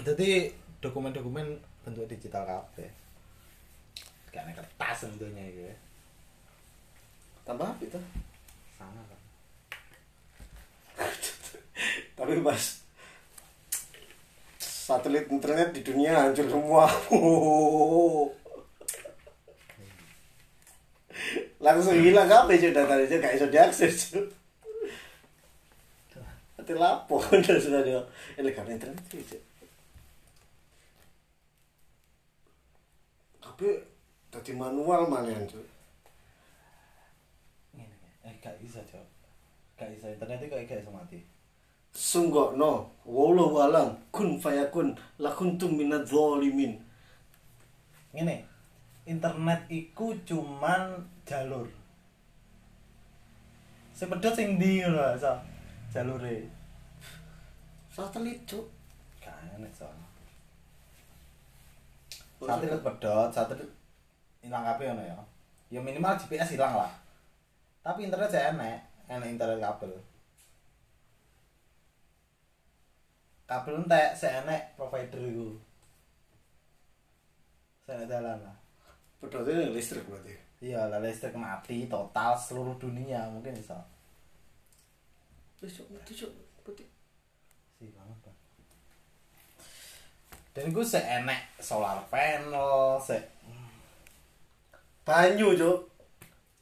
Jadi 0.00 0.48
dokumen-dokumen 0.80 1.44
bentuk 1.84 2.08
digital 2.08 2.48
kabeh. 2.48 2.88
Nek 4.32 4.54
kertas 4.56 5.04
tentunya 5.04 5.44
iki. 5.48 5.72
ya. 5.72 5.74
tambah 7.48 7.64
apa 7.64 7.80
itu 7.80 7.96
Sama 8.76 9.00
kan. 9.08 9.20
tapi 12.18 12.44
pas 12.44 12.62
satelit 14.60 15.28
internet 15.32 15.72
di 15.72 15.80
dunia 15.80 16.28
hancur 16.28 16.44
semua 16.48 16.84
langsung 21.64 21.96
hilang 21.96 22.28
apa 22.28 22.52
itu 22.54 22.70
data 22.72 22.96
itu 23.00 23.18
gak 23.20 23.34
bisa 23.36 23.48
diakses. 23.50 24.14
Nanti 26.56 26.72
lapor 26.76 27.24
dan 27.32 27.58
sudah 27.60 27.80
dia 27.82 28.00
ilegal 28.36 28.68
internet 28.68 29.04
itu 29.12 29.36
tapi 33.58 33.74
tadi 34.28 34.52
manual 34.52 35.08
malian 35.08 35.48
cuy. 35.48 35.64
Eh 38.28 38.34
gak 38.44 38.60
bisa, 38.60 38.80
Cok. 38.84 39.06
Gak 39.80 39.88
bisa 39.94 40.12
internet 40.12 40.44
itu 40.44 40.52
kayak 40.52 40.68
gak 40.68 40.82
iso 40.84 40.92
mati. 40.92 41.20
sungguh 41.88 42.54
no 42.60 42.92
wallahu 43.08 43.64
alam 43.64 43.96
kun 44.12 44.36
fayakun 44.36 44.92
lakuntum 45.16 45.72
minadz 45.74 46.12
zalimin 46.12 46.76
Ngene. 48.12 48.44
Internet 49.08 49.64
iku 49.72 50.12
cuman 50.28 51.00
jalur. 51.24 51.64
Sing 53.96 54.12
pedhot 54.12 54.36
sing 54.36 54.60
ndi 54.60 54.84
ngono 54.84 55.16
iso. 55.16 55.32
Jalure. 55.88 56.44
satelit 57.88 58.38
cuk 58.44 58.68
Gak 59.18 59.34
enak 59.56 59.72
so. 59.72 59.88
Satelit 62.38 62.84
pedhot, 62.84 63.32
satelit 63.32 63.77
ilang 64.42 64.64
kabeh 64.64 64.86
ngono 64.90 65.02
ya. 65.02 65.16
Ya 65.68 65.80
minimal 65.82 66.16
GPS 66.16 66.54
hilang 66.54 66.74
lah. 66.78 66.92
Tapi 67.84 68.08
internet 68.08 68.30
saya 68.32 68.52
enek, 68.54 68.78
enek 69.08 69.32
internet 69.36 69.58
kabel. 69.60 69.92
Kabel 73.48 73.74
entek, 73.80 74.12
saya 74.12 74.44
enek 74.44 74.76
provider 74.76 75.20
iku. 75.24 75.48
Saya 77.88 78.04
dalan 78.04 78.44
lah. 78.44 78.56
pedotnya 79.18 79.74
listrik 79.74 80.06
berarti 80.06 80.30
Iya, 80.62 80.86
lah 80.90 81.02
listrik 81.02 81.34
mati 81.34 81.90
total 81.90 82.38
seluruh 82.38 82.78
dunia 82.78 83.30
mungkin 83.30 83.54
bisa. 83.54 83.78
Cuk 85.58 85.70
itu 85.70 86.12
cuk 86.26 86.30
berarti 86.62 86.84
Sih 87.78 87.90
banget, 87.94 88.18
Pak. 88.26 88.34
Dan 90.54 90.74
gue 90.74 90.82
seenek 90.82 91.54
solar 91.62 92.02
panel, 92.10 92.98
se 92.98 93.14
banyu 95.08 95.56
cuk 95.56 95.78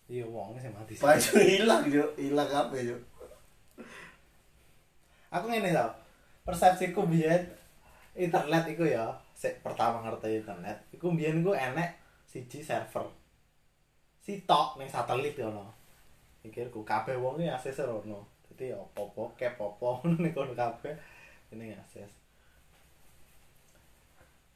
Iya, 0.06 0.22
wong 0.22 0.54
sih 0.62 0.70
mati. 0.70 0.94
banyu 1.02 1.32
hilang 1.50 1.82
cuk 1.90 2.10
hilang 2.14 2.46
apa 2.46 2.74
cuk 2.78 3.02
Aku 5.34 5.50
ngene 5.50 5.74
tau. 5.74 5.90
Persepsiku 6.46 7.02
biyen 7.10 7.42
internet 8.14 8.64
iku 8.70 8.86
ya, 8.86 9.10
sik 9.34 9.58
pertama 9.60 9.98
ngerti 10.06 10.38
internet, 10.40 10.78
iku 10.94 11.10
biyen 11.12 11.42
ku 11.42 11.50
enek 11.52 11.98
siji 12.24 12.62
server. 12.62 13.04
Sitok 14.22 14.78
ning 14.78 14.86
satelit 14.88 15.34
ngono. 15.36 15.66
Pikirku 16.40 16.86
kabeh 16.86 17.18
wong 17.18 17.42
iki 17.42 17.50
akses 17.50 17.82
rono. 17.82 18.22
Dadi 18.46 18.70
opo-opo 18.72 19.34
kep 19.34 19.58
opo 19.58 20.00
ngono 20.06 20.22
ning 20.22 20.32
kono 20.32 20.54
kabeh 20.54 20.94
ini 21.52 21.74
akses. 21.74 22.14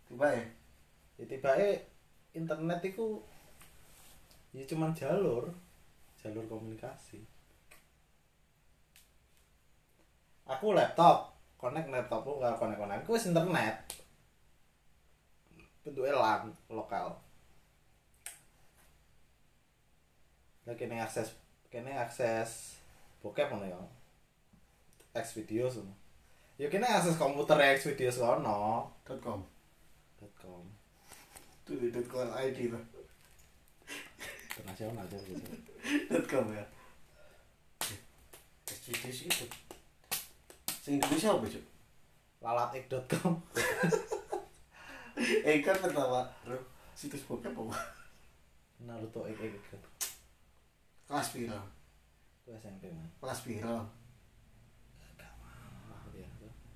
tiba 0.06 0.26
ya 0.26 0.42
Ya 1.18 1.24
tibake 1.28 1.68
internet 2.32 2.80
iku 2.82 3.20
ya 4.50 4.66
cuman 4.66 4.90
jalur, 4.94 5.46
jalur 6.18 6.44
komunikasi. 6.50 7.22
Aku 10.50 10.74
laptop, 10.74 11.38
connect 11.54 11.86
laptopku 11.86 12.42
karo 12.42 12.58
konek-konek. 12.58 13.06
Ku 13.06 13.14
wis 13.14 13.30
internet. 13.30 13.86
Bentuknya 15.86 16.18
LAN 16.18 16.50
lokal. 16.66 17.14
Lah 20.66 20.74
kene 20.74 20.98
akses 20.98 21.38
kene 21.70 21.94
akses 21.94 22.82
bokep 23.22 23.46
ngono 23.48 23.70
ya. 23.70 23.78
X 25.14 25.38
video 25.38 25.70
semua. 25.70 25.94
Ya 26.58 26.66
kene 26.66 26.84
akses 26.84 27.14
komputer 27.14 27.56
X 27.78 27.86
video 27.86 28.10
sono. 28.10 28.90
dot 29.06 29.22
com 29.22 29.46
.com. 30.36 30.66
tuh 31.64 31.78
di 31.78 31.94
dot 31.94 32.04
com 32.10 32.26
id 32.42 32.74
lah 32.74 32.82
Internasional 34.50 35.06
aja 35.06 35.18
gitu. 35.22 35.44
dot 36.10 36.24
com 36.26 36.50
ya? 36.50 36.64
SVD 38.66 39.04
sih 39.14 39.26
itu. 39.30 39.46
Sing 40.82 40.98
Indonesia 40.98 41.30
apa 41.30 41.46
cuk? 41.46 41.64
Lalatik.com 42.42 43.34
eh 45.46 45.60
kan 45.60 45.76
pertama 45.76 46.24
bro 46.42 46.56
situs 46.96 47.22
bokep 47.28 47.52
apa? 47.52 47.76
Naruto 48.82 49.28
ek 49.28 49.38
ek 49.38 49.54
kelas 51.06 51.28
piro 51.34 51.60
itu 52.40 52.50
SMP 52.56 52.88
man. 52.90 53.06
Kelas 53.20 53.40
piro 53.44 53.76
wah 55.90 56.02
dia 56.10 56.26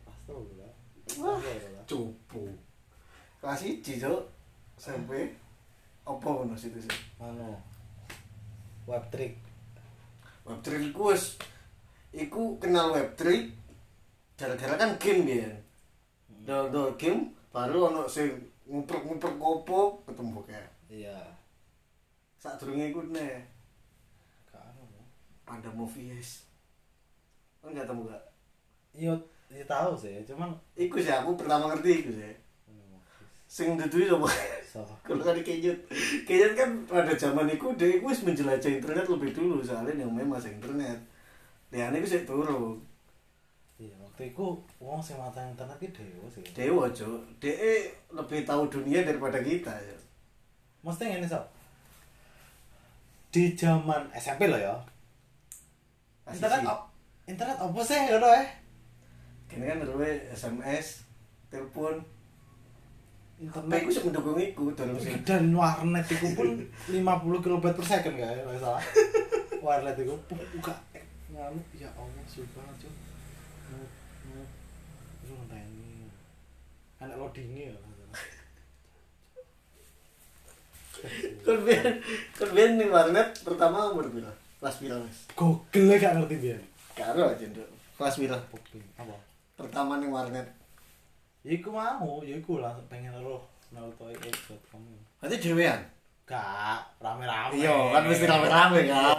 pas 0.05 0.19
tuh 0.29 0.53
lah. 0.61 0.73
Wah. 1.19 1.41
cupu. 1.89 2.45
Kelas 3.41 3.61
iji 3.65 3.97
cuk 3.99 4.29
SMP 4.77 5.33
apa 6.05 6.27
ngono 6.29 6.55
situs 6.57 6.85
anu. 7.21 7.57
Web 8.85 9.05
trick. 9.09 9.41
Web 10.45 10.61
trick 10.61 10.93
iku 10.93 11.17
wis 11.17 11.41
iku 12.13 12.61
kenal 12.61 12.93
web 12.93 13.17
trick 13.17 13.57
gara-gara 14.37 14.77
kan 14.77 15.01
game 15.01 15.25
ya 15.25 15.53
do 16.45 16.69
do 16.69 16.83
game 17.01 17.33
baru 17.49 17.89
ono 17.89 18.05
sing 18.05 18.29
nguprek-nguprek 18.69 19.37
kopo 19.41 20.05
ketemu 20.05 20.41
kayak. 20.45 20.71
Iya. 20.93 21.19
Saat 22.37 22.61
durunge 22.61 22.93
iku 22.93 23.01
nih 23.09 23.41
kan 24.53 24.69
anu 24.77 25.01
ada 25.49 25.71
movies 25.73 26.45
kan 27.65 27.73
nggak 27.73 27.89
tahu 27.89 28.05
gak 28.05 28.25
iya 28.93 29.13
iya 29.49 29.65
tahu 29.65 29.97
sih 29.97 30.21
cuman 30.29 30.53
iku 30.77 31.01
sih 31.01 31.09
aku 31.09 31.33
pertama 31.41 31.73
ngerti 31.73 32.05
iku 32.05 32.11
sih 32.13 32.33
sing 33.55 33.79
dudui 33.79 34.11
coba 34.11 34.27
so 34.67 34.83
kalau 35.07 35.23
kan 35.23 35.39
kejut. 35.39 35.79
Kejut 36.27 36.59
kan 36.59 36.75
pada 36.91 37.15
zaman 37.15 37.47
itu 37.47 37.71
dia 37.79 38.03
iku 38.03 38.11
wis 38.11 38.27
menjelajah 38.27 38.83
internet 38.83 39.07
lebih 39.07 39.31
dulu. 39.31 39.63
Soalnya 39.63 40.03
yang 40.03 40.11
memang 40.11 40.43
masih 40.43 40.59
internet. 40.59 40.99
Dia 41.71 41.95
ini 41.95 42.03
sih 42.03 42.27
turun. 42.27 42.83
Iya 43.79 43.95
waktu 44.03 44.35
itu 44.35 44.59
uang 44.83 44.99
sing 44.99 45.15
mata 45.15 45.39
internet 45.39 45.79
itu 45.79 46.03
dewa 46.03 46.27
sih. 46.35 46.43
Dewa 46.51 46.85
cok 46.91 47.23
dia 47.39 47.87
lebih 48.11 48.43
tahu 48.43 48.67
dunia 48.67 49.07
daripada 49.07 49.39
kita 49.39 49.71
ya 49.71 49.95
mesti 50.85 51.17
ini 51.17 51.25
so 51.25 51.41
di 53.33 53.57
zaman 53.57 54.11
SMP 54.15 54.47
lo 54.51 54.59
ya. 54.59 54.75
Internet 56.27 56.67
internet 57.27 57.57
apa 57.57 57.81
sih 57.83 57.99
ngono 58.11 58.29
eh? 58.31 58.47
Kini 59.49 59.65
kan 59.71 59.81
dulu 59.81 60.03
SMS, 60.33 61.05
telepon, 61.49 62.03
internet 63.35 63.83
Aku 63.83 63.91
sih 63.91 64.03
mendukung 64.07 64.39
iku 64.39 64.71
dalam 64.79 64.95
sing 64.99 65.19
dan 65.27 65.51
warnet 65.55 66.07
itu 66.07 66.27
pun 66.39 66.49
50 66.93 67.45
kb 67.45 67.65
per 67.75 67.85
second 67.85 68.15
ya 68.15 68.31
nggak 68.31 68.61
salah 68.63 68.83
warnet 69.65 69.97
itu 69.99 70.15
buka 70.31 70.75
nganu 71.35 71.59
ya 71.75 71.91
Allah 71.99 72.25
subhanallah 72.31 72.77
cuy 72.79 72.93
terus 75.19 75.31
ngenteni 75.35 76.07
anak 77.03 77.17
loadingnya 77.19 77.75
ya 77.75 77.77
kon 81.45 82.49
biyen 82.57 82.81
ning 82.81 82.89
warnet 82.89 83.29
pertama 83.45 83.93
umur 83.93 84.09
pira? 84.09 84.33
Kelas 84.57 84.81
pira, 84.81 84.97
Mas? 84.97 85.29
Google 85.37 85.93
ya 85.93 85.97
gak 86.01 86.17
ngerti 86.17 86.37
biar 86.41 86.61
Karo 86.97 87.29
aja. 87.29 87.45
Kelas 88.01 88.17
pira? 88.17 88.39
apa 88.97 89.17
Pertama 89.53 90.01
ning 90.01 90.09
warnet. 90.09 90.49
Iku 91.45 91.69
mau, 91.77 92.25
ya 92.25 92.41
iku 92.41 92.57
lah 92.57 92.73
pengen 92.89 93.13
roh 93.21 93.45
naruto.com. 93.69 94.81
Berarti 95.21 95.37
dhewean. 95.45 95.81
Gak, 96.25 96.81
rame-rame. 97.05 97.61
Iya, 97.61 97.77
kan 97.93 98.03
mesti 98.09 98.25
rame-rame 98.25 98.81
kan. 98.89 99.17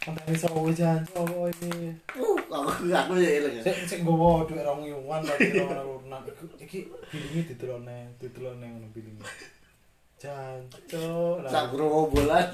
Sampai 0.00 0.32
iso 0.32 0.48
jan 0.76 1.00
cowok 1.08 1.48
ini. 1.64 1.92
Uh, 2.20 2.36
aku 2.52 2.88
aku 2.92 3.12
ya 3.16 3.30
eling. 3.40 3.60
ya. 3.60 3.62
Sik 3.64 3.76
sik 3.88 4.00
nggowo 4.04 4.44
dhuwit 4.44 4.64
2000-an 4.64 5.20
lagi 5.24 5.48
ora 5.60 5.80
Iki 6.56 6.64
iki 6.64 6.78
bilinge 7.08 7.40
didelone, 7.48 7.98
didelone 8.20 8.66
ngono 8.68 8.88
bilinge. 8.92 9.24
Jancuk. 10.20 11.48
Sak 11.48 11.72
gerombolan. 11.72 12.48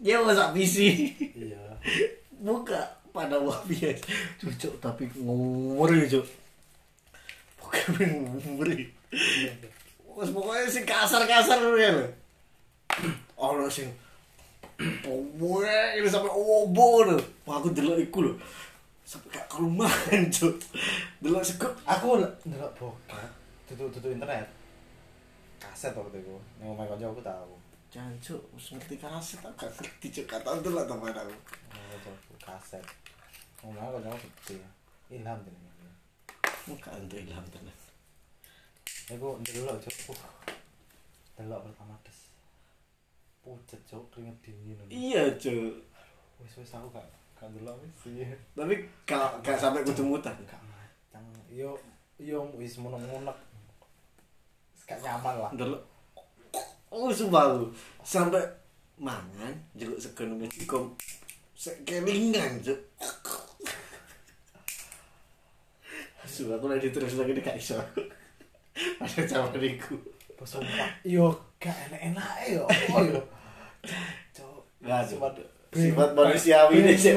Dia 0.00 0.20
mau 0.20 0.32
sak 0.32 0.52
visi. 0.52 1.12
Iya. 1.36 1.60
Buka 2.36 3.00
pada 3.12 3.40
wabi 3.40 3.96
Cucuk 4.40 4.76
tapi 4.80 5.08
ngumur 5.16 5.88
ya, 5.92 6.20
Cuk. 7.78 7.94
Buka 7.94 8.04
ngumur. 8.10 8.68
Wes 10.18 10.30
pokoknya 10.34 10.66
sing 10.66 10.82
kasar-kasar 10.82 11.62
ya 11.78 11.90
lho. 11.94 12.06
Ono 13.38 13.70
sing 13.70 13.86
Owe, 14.78 15.78
ini 15.98 16.06
sampai 16.06 16.30
obo 16.30 17.02
lho. 17.02 17.18
Wah, 17.42 17.58
aku 17.58 17.74
delok 17.74 17.98
iku 17.98 18.30
lho. 18.30 18.34
Sampai 19.02 19.34
gak 19.34 19.50
kaluman, 19.50 19.90
Cuk. 20.30 20.54
Delok 21.18 21.42
sekep. 21.42 21.72
Aku 21.82 22.14
ndelok 22.46 22.70
bokep, 22.78 23.30
tutu-tutu 23.66 24.14
internet. 24.14 24.46
Kaset 25.58 25.90
waktu 25.98 26.22
itu. 26.22 26.36
Ning 26.62 26.70
omahe 26.70 26.86
kanca 26.86 27.10
aku 27.10 27.22
tahu. 27.22 27.58
Jancuk, 27.90 28.38
wis 28.54 28.70
ngerti 28.70 29.02
kaset 29.02 29.42
tak 29.42 29.50
gak 29.58 29.70
ngerti 29.74 30.06
Cuk. 30.14 30.26
Kata 30.30 30.62
delok 30.62 30.86
teman 30.86 31.10
aku. 31.10 31.34
Kancaku 31.74 32.34
kaset. 32.38 32.84
Omahe 33.66 33.98
kanca 33.98 34.14
aku 34.14 34.30
gede. 34.46 34.62
Ilham 35.10 35.42
jenenge. 35.42 35.67
Muka 36.68 36.92
untuk 37.00 37.16
ilham 37.16 37.44
tenan. 37.48 37.76
Aku 39.08 39.40
ndelok. 39.40 39.80
Uh. 40.12 40.20
Delok 41.40 41.60
pertama 41.64 41.96
des. 42.04 42.20
Pucet 43.40 43.80
cuk, 43.88 44.04
keringet 44.12 44.36
dingin. 44.44 44.76
Iya, 44.92 45.32
Cuk. 45.40 45.80
Wis 46.44 46.60
wis 46.60 46.76
aku 46.76 46.92
gak 46.92 47.08
gak 47.40 47.48
ndelok 47.56 47.72
wis. 47.80 48.12
Iya. 48.12 48.36
Tapi 48.52 48.84
gak 49.08 49.40
gak 49.40 49.56
sampai 49.56 49.80
kudu 49.80 50.04
mutan. 50.04 50.36
Gak 50.44 50.60
macang. 50.68 51.24
Yo 51.48 51.72
yo 52.20 52.44
wis 52.60 52.76
munek-munek. 52.76 53.38
Wis 54.76 54.84
Gak 54.84 55.00
nyaman 55.00 55.34
lah. 55.40 55.50
Delok. 55.56 55.82
Oh, 56.92 57.08
sumpah 57.08 57.56
lu. 57.56 57.72
Sampai 58.04 58.44
mangan 59.00 59.56
jeluk 59.72 59.96
sego 59.96 60.28
nang 60.28 60.36
Mexico. 60.36 60.92
Sekelingan, 61.56 62.60
Cuk. 62.60 62.80
Sumpah 66.28 66.60
aku 66.60 66.68
lagi 66.68 66.92
terus 66.92 67.16
lagi 67.16 67.32
gak 67.40 67.56
iso. 67.56 67.80
Ada 69.02 69.24
zaman 69.24 69.56
iku. 69.64 69.96
Sumpah, 70.44 70.92
yo 71.02 71.32
gak 71.56 71.74
enak-enak 71.88 72.30
yo. 72.52 72.64
Oh 72.92 73.00
yo. 73.00 73.20
Gak 74.84 75.08
Sifat 75.08 75.34
sifat 75.72 76.12
manusiawi 76.12 76.84
ini 76.84 76.94
sih. 76.94 77.16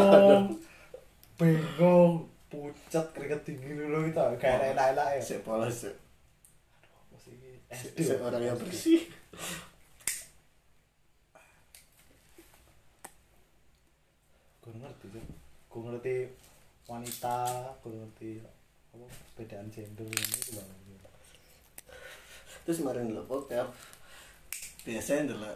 Bengong, 1.35 2.25
pucat 2.47 3.05
keringet 3.11 3.43
dingin 3.43 3.83
dulu 3.83 4.07
gitu. 4.07 4.23
Gak 4.39 4.71
enak-enak 4.71 5.07
ya. 5.19 5.21
Sik 5.21 5.43
polos. 5.43 5.91
SD. 7.71 8.19
orang 8.19 8.43
yang 8.43 8.59
bersih. 8.59 9.07
Gue 14.59 14.73
ngerti. 14.75 15.07
Gue 15.71 15.81
ngerti 15.87 16.15
wanita, 16.91 17.71
gue 17.79 17.91
ngerti 17.95 18.31
apa 18.91 19.05
perbedaan 19.07 19.71
gender 19.71 20.03
ini 20.03 20.51
banget. 20.59 20.79
Terus 22.67 22.77
kemarin 22.83 23.09
dulu 23.09 23.23
bokep. 23.25 23.67
Biasanya 24.83 25.31
dulu 25.31 25.51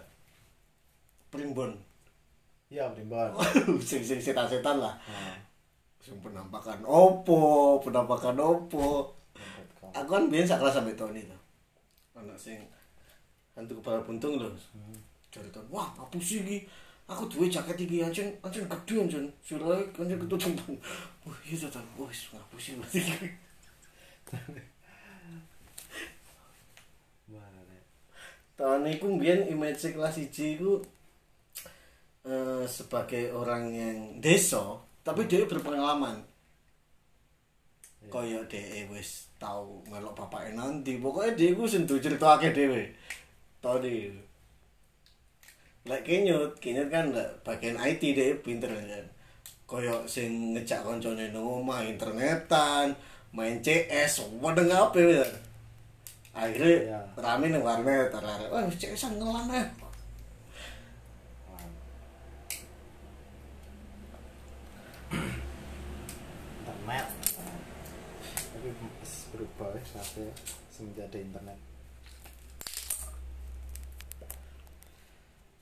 primbon. 1.30 1.72
Iya, 2.72 2.90
primbon. 2.96 3.36
sing 3.90 4.02
sing 4.02 4.20
setan-setan 4.24 4.80
lah. 4.80 4.96
Nah, 5.06 5.38
Sing 6.00 6.16
penampakan 6.22 6.86
opo, 6.86 7.82
penampakan 7.82 8.38
opo. 8.38 9.12
Aku 9.90 10.10
kan 10.10 10.30
biasa 10.30 10.62
kelas 10.62 10.78
sampai 10.78 10.94
tahun 10.94 11.18
itu. 11.18 11.38
Anak 12.16 12.38
sing 12.40 12.62
hantu 13.58 13.82
kepala 13.82 14.06
buntung 14.06 14.40
lho. 14.40 14.50
Hmm. 14.72 15.00
Cari 15.34 15.50
wah 15.68 15.92
apa 15.98 16.16
sih 16.22 16.46
ini? 16.48 16.64
Aku 17.06 17.30
duwe 17.30 17.46
jaket 17.46 17.78
iki 17.86 18.02
ancen 18.02 18.34
ancen 18.42 18.66
gede 18.66 18.96
ancen. 19.06 19.26
Sirahe 19.46 19.86
ancen 19.94 20.18
ketutupan. 20.18 20.74
Wah, 21.26 21.38
iya 21.46 21.70
ta. 21.70 21.82
Wah, 21.98 22.10
wis 22.10 22.34
ngapus 22.34 22.62
sih 22.62 22.74
berarti. 22.78 23.02
Tahun 28.56 28.88
iku 28.88 29.12
mbiyen 29.12 29.52
image 29.52 29.92
kelas 29.92 30.16
1 30.16 30.32
iku 30.56 30.80
eh 32.26 32.64
sebagai 32.66 33.30
orang 33.36 33.70
yang 33.70 33.98
desa, 34.24 34.80
tapi 35.04 35.28
dia 35.28 35.44
berpengalaman. 35.46 36.24
Iya. 38.02 38.10
Kaya 38.10 38.40
dia 38.48 38.88
wis 38.90 39.28
tau 39.36 39.84
melok 39.92 40.16
bapake 40.16 40.56
nanti. 40.56 40.98
Pokoknya 40.98 41.36
dia 41.36 41.52
iku 41.52 41.68
sing 41.68 41.84
duwe 41.84 42.00
critakake 42.00 42.56
dhewe. 42.56 42.96
Tau 43.60 43.78
di. 43.84 44.10
Lek 45.86 46.02
kenyut, 46.02 46.58
kenyut 46.58 46.90
kan 46.90 47.14
bagian 47.46 47.78
IT 47.78 48.02
dia 48.02 48.34
pinter 48.42 48.74
kan. 48.74 49.06
Kaya 49.70 50.02
sing 50.10 50.58
ngejak 50.58 50.82
koncone 50.82 51.30
nang 51.30 51.46
omah 51.62 51.86
internetan, 51.86 52.98
main 53.34 53.62
CS, 53.62 54.26
wedeng 54.42 54.70
apa 54.70 54.98
ya. 54.98 55.26
Akhirnya 56.36 56.76
Iya. 56.90 57.00
rame 57.18 57.48
ning 57.54 57.64
warnet, 57.64 58.12
arek-arek, 58.12 58.50
"Wah, 58.52 58.66
CS-an 58.68 59.18
ngelan 59.18 59.48
eh." 59.56 59.68
Wah. 61.50 61.66
internet 66.66 67.08
tapi 68.54 68.70
berubah 69.34 69.70
ya 69.76 69.82
sampai 69.90 70.28
semenjak 70.72 71.06
ada 71.12 71.18
internet 71.18 71.60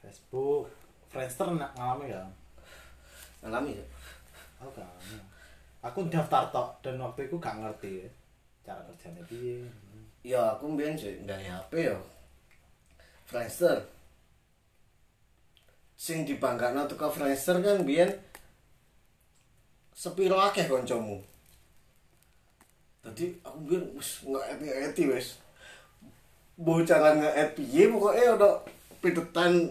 Facebook 0.03 0.67
Friendster 1.07 1.47
nak 1.55 1.71
ngalami 1.79 2.11
ya 2.11 2.23
Alami 3.47 3.79
ya. 3.79 3.85
aku 4.59 4.69
gak 4.75 4.83
ngalami 4.83 5.17
aku 5.79 5.99
daftar 6.11 6.51
tok 6.51 6.69
dan 6.83 6.99
waktu 6.99 7.31
itu 7.31 7.39
gak 7.39 7.55
ngerti 7.63 8.03
ya 8.03 8.09
cara 8.63 8.83
kerjanya 8.87 9.23
piye 9.27 9.63
Ya 10.23 10.55
aku 10.55 10.71
mbiyen 10.71 10.95
sih 10.95 11.19
nggak 11.27 11.43
HP 11.43 11.91
ya. 11.91 11.99
Friendster. 13.27 13.83
Sing 15.99 16.23
tuh 16.23 16.39
ke 16.95 17.07
Friendster 17.11 17.59
kan 17.59 17.83
mbiyen 17.83 18.07
sepiro 19.91 20.39
akeh 20.39 20.63
kancamu. 20.63 21.19
Tadi 23.03 23.35
aku 23.43 23.57
mbiyen 23.67 23.83
wis 23.99 24.23
nge-eti 24.23 25.11
wis. 25.11 25.43
Bocah 26.55 26.99
lan 27.03 27.19
nge-et 27.19 27.49
piye 27.59 27.91
pokoke 27.91 28.23
ana 28.23 28.49
pitetan 29.03 29.67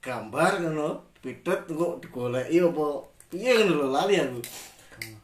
gambar 0.00 0.52
ngono, 0.64 1.04
pitet 1.20 1.68
engko 1.68 2.00
digoleki 2.00 2.64
apa? 2.64 2.86
Piye 3.28 3.52
ngono 3.60 3.72
lho 3.76 3.86
lali 3.92 4.16
aku. 4.16 4.40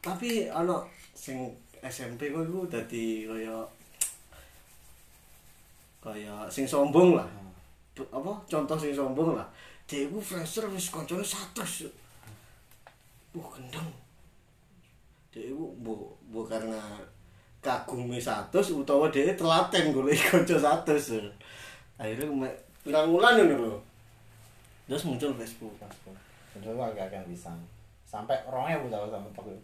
Tapi 0.04 0.52
ana 0.52 0.76
sing 1.16 1.48
SMP 1.80 2.28
kok 2.28 2.44
iku 2.44 2.68
dadi 2.68 3.24
kaya 3.24 3.64
kaya 6.04 6.44
sing 6.52 6.68
sombong 6.68 7.16
lah. 7.16 7.24
Apa? 8.12 8.32
Contoh 8.44 8.76
sing 8.76 8.92
sombong 8.92 9.32
lah. 9.32 9.48
Dia 9.88 10.04
itu 10.04 10.20
fresher 10.20 10.68
wis 10.68 10.92
koncone 10.92 11.24
100 11.24 11.88
uh 13.32 13.48
gendeng. 13.56 13.88
Dia 15.32 15.48
itu 15.48 15.64
bu, 15.80 16.12
bu 16.28 16.44
karena 16.44 17.00
kagumi 17.64 18.20
100 18.20 18.52
utawa 18.76 19.09
dia 19.09 19.32
telaten 19.34 19.90
golek 19.90 20.20
kanca 20.30 20.54
100 20.54 21.32
akhirnya 21.98 22.30
pirang 22.89 23.12
ngono 23.12 23.45
lho 23.45 23.76
terus 24.89 25.05
muncul 25.05 25.36
Facebook. 25.36 25.76
Facebook. 25.76 26.16
Itu 26.57 26.72
agak 26.72 27.12
akan 27.12 27.28
bisa. 27.28 27.53
Sampai 28.09 28.41
orangnya 28.49 28.80
udah 28.80 29.12
sampai 29.12 29.32
pakai 29.36 29.57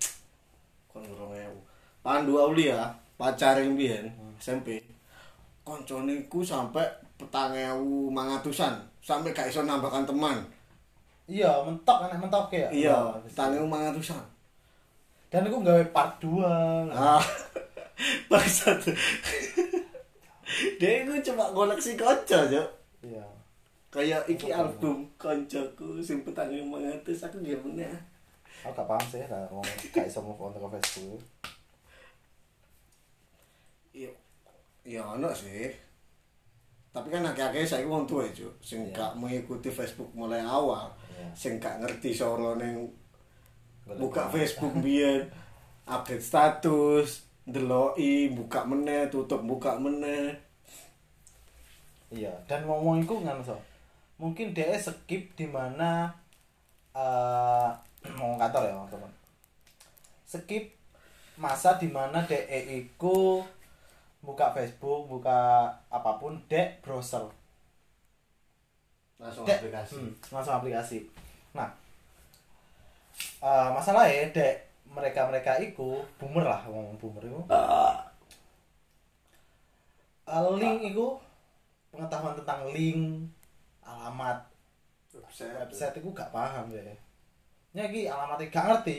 kon 0.92 1.08
2000 1.08 1.48
Pandu 2.04 2.36
Aulia 2.36 2.92
pacar 3.16 3.56
yang 3.56 3.72
biyen 3.72 4.12
SMP 4.36 4.84
koncone 5.64 6.28
ku 6.28 6.44
sampai 6.44 6.84
petang 7.16 7.56
ewu 7.56 8.12
mangatusan 8.12 8.76
sampai 9.00 9.32
gak 9.32 9.48
iso 9.48 9.64
nambahkan 9.64 10.04
teman. 10.04 10.44
Iya 11.24 11.64
mentok 11.64 12.04
enak 12.04 12.20
mentok 12.20 12.52
ya. 12.52 12.68
Iya 12.68 12.92
Oh, 12.92 13.16
petang 13.24 13.56
ewu 13.56 13.64
mangatusan 13.64 14.34
dan 15.34 15.50
aku 15.50 15.66
nggawe 15.66 15.82
part 15.90 16.22
2 16.22 16.94
ah 16.94 17.18
bangsat 18.30 18.78
dia 20.78 21.02
itu 21.02 21.10
cuma 21.26 21.50
koleksi 21.50 21.98
konco 21.98 22.38
cok 22.38 22.68
iya. 23.04 23.26
Kayak 23.92 24.26
iki 24.26 24.50
album 24.50 25.06
koncoku 25.14 26.02
sing 26.02 26.26
petang 26.26 26.50
ewu 26.50 26.66
mangatus 26.66 27.22
aku 27.22 27.38
gak 27.44 27.62
meneh 27.62 27.92
aku 28.66 28.74
gak 28.74 28.88
paham 28.90 29.06
sih 29.06 29.22
lah 29.30 29.44
ngomong 29.52 29.76
gak 29.92 30.08
iso 30.08 30.18
move 30.18 30.40
on 30.40 30.56
ke 30.56 30.68
Facebook 30.80 31.20
iya 33.94 34.10
iya 34.82 35.00
ono 35.04 35.30
sih. 35.30 35.70
Tapi 36.94 37.10
kan 37.10 37.26
akeh-akeh 37.26 37.66
saya 37.66 37.86
wong 37.86 38.06
tua 38.06 38.26
cuk 38.30 38.54
sing 38.62 38.86
Iya. 38.90 38.94
gak 38.94 39.12
mengikuti 39.18 39.70
Facebook 39.70 40.10
mulai 40.14 40.42
awal 40.42 40.90
sing 41.34 41.58
gak 41.62 41.78
ngerti 41.82 42.10
soro 42.14 42.54
Golek 42.54 44.00
buka. 44.00 44.22
Facebook 44.32 44.74
biyen 44.80 45.28
update 45.84 46.24
status 46.24 47.28
deloki 47.44 48.32
buka 48.32 48.64
meneh 48.64 49.06
tutup 49.12 49.44
buka 49.44 49.76
meneh 49.76 50.32
iya 52.10 52.32
dan 52.48 52.64
ngomong 52.68 53.00
iku 53.04 53.20
ngono 53.20 53.40
so. 53.44 53.56
Mungkin 54.20 54.54
dia 54.54 54.74
skip 54.78 55.34
di 55.34 55.46
mana 55.48 56.10
eh 56.94 57.68
ngomong 58.18 58.36
kantor 58.38 58.68
ya 58.68 58.76
teman 58.90 59.12
skip 60.24 60.64
masa 61.34 61.78
di 61.78 61.90
mana 61.90 62.22
DE 62.26 62.60
iku 62.86 63.42
buka 64.22 64.54
Facebook 64.54 65.06
buka 65.10 65.68
apa 65.90 66.10
pun 66.18 66.38
dek 66.48 66.80
browser. 66.80 67.26
Langsung 69.20 69.46
Dek, 69.46 69.62
aplikasi. 69.62 69.94
hmm, 69.98 70.10
langsung 70.32 70.54
aplikasi. 70.58 70.98
Nah, 71.54 71.70
eh 73.44 73.68
masalahnya 73.70 74.30
dek 74.32 74.54
mereka 74.90 75.26
mereka 75.26 75.58
iku 75.58 76.02
boomer 76.18 76.46
lah 76.46 76.62
ngomong 76.66 76.96
boomer 76.98 77.22
iku. 77.26 77.40
Eh, 80.24 80.40
link 80.56 80.80
iku 80.94 81.20
pengetahuan 81.94 82.34
tentang 82.34 82.66
link 82.74 83.30
alamat 83.86 84.42
website 85.14 85.54
website 85.54 85.94
iku 86.02 86.10
gak 86.10 86.34
paham 86.34 86.74
deh. 86.74 86.98
Nya 87.70 87.86
iki 87.86 88.10
alamatnya 88.10 88.50
gak 88.50 88.66
ngerti. 88.66 88.98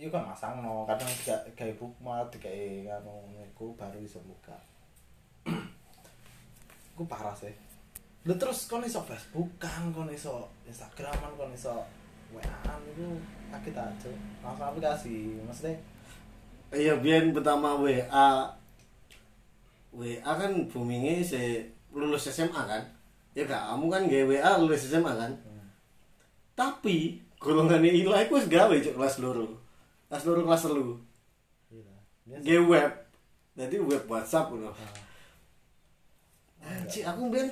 Iya 0.00 0.08
kan 0.08 0.24
masang 0.32 0.64
no, 0.64 0.88
kadang 0.88 1.12
gak 1.28 1.44
gawe 1.52 1.72
bookmark, 1.76 2.32
digawe 2.32 2.96
anu 2.96 3.36
iku 3.52 3.76
baru 3.76 4.00
bisa 4.00 4.16
buka. 4.24 4.56
Iku 6.96 7.04
parah 7.04 7.36
sih. 7.36 7.52
Lu 8.24 8.36
terus 8.36 8.68
kon 8.68 8.84
iso 8.84 9.00
Facebookan, 9.04 9.92
kon 9.92 10.08
iso 10.08 10.48
Instagraman, 10.64 11.36
kon 11.36 11.52
iso 11.52 11.84
WA-an 12.32 12.80
iku 12.96 13.16
sakit 13.52 13.76
aja. 13.76 14.12
Langsung 14.40 14.68
aplikasi, 14.72 15.40
maksudnya 15.44 15.76
iya 16.70 16.94
biyen 16.96 17.34
pertama 17.34 17.74
WA 17.76 18.59
WA 19.90 20.32
kan 20.38 20.52
boomingnya 20.70 21.22
si 21.26 21.66
lulus 21.90 22.30
SMA 22.30 22.62
kan? 22.66 22.82
Ya 23.34 23.46
gak? 23.46 23.74
Kamu 23.74 23.86
kan 23.90 24.06
gak 24.06 24.26
WA 24.30 24.50
lulus 24.62 24.86
SMA 24.86 25.12
kan? 25.14 25.32
Tapi 26.54 27.18
golongan 27.40 27.82
ilah 27.82 28.20
iku 28.22 28.36
wis 28.38 28.46
gawe 28.46 28.70
cuk 28.70 28.94
kelas 28.94 29.16
loro. 29.18 29.58
Kelas 30.06 30.24
loro 30.28 30.40
kelas 30.46 30.62
telu. 30.66 30.94
Iya. 31.72 32.36
Gak 32.38 32.62
web. 32.68 32.92
Jadi 33.58 33.76
web 33.82 34.04
WhatsApp 34.06 34.52
loh. 34.54 34.70
Ah. 34.70 34.94
Anjir, 36.60 37.08
aku 37.08 37.32
ben 37.32 37.48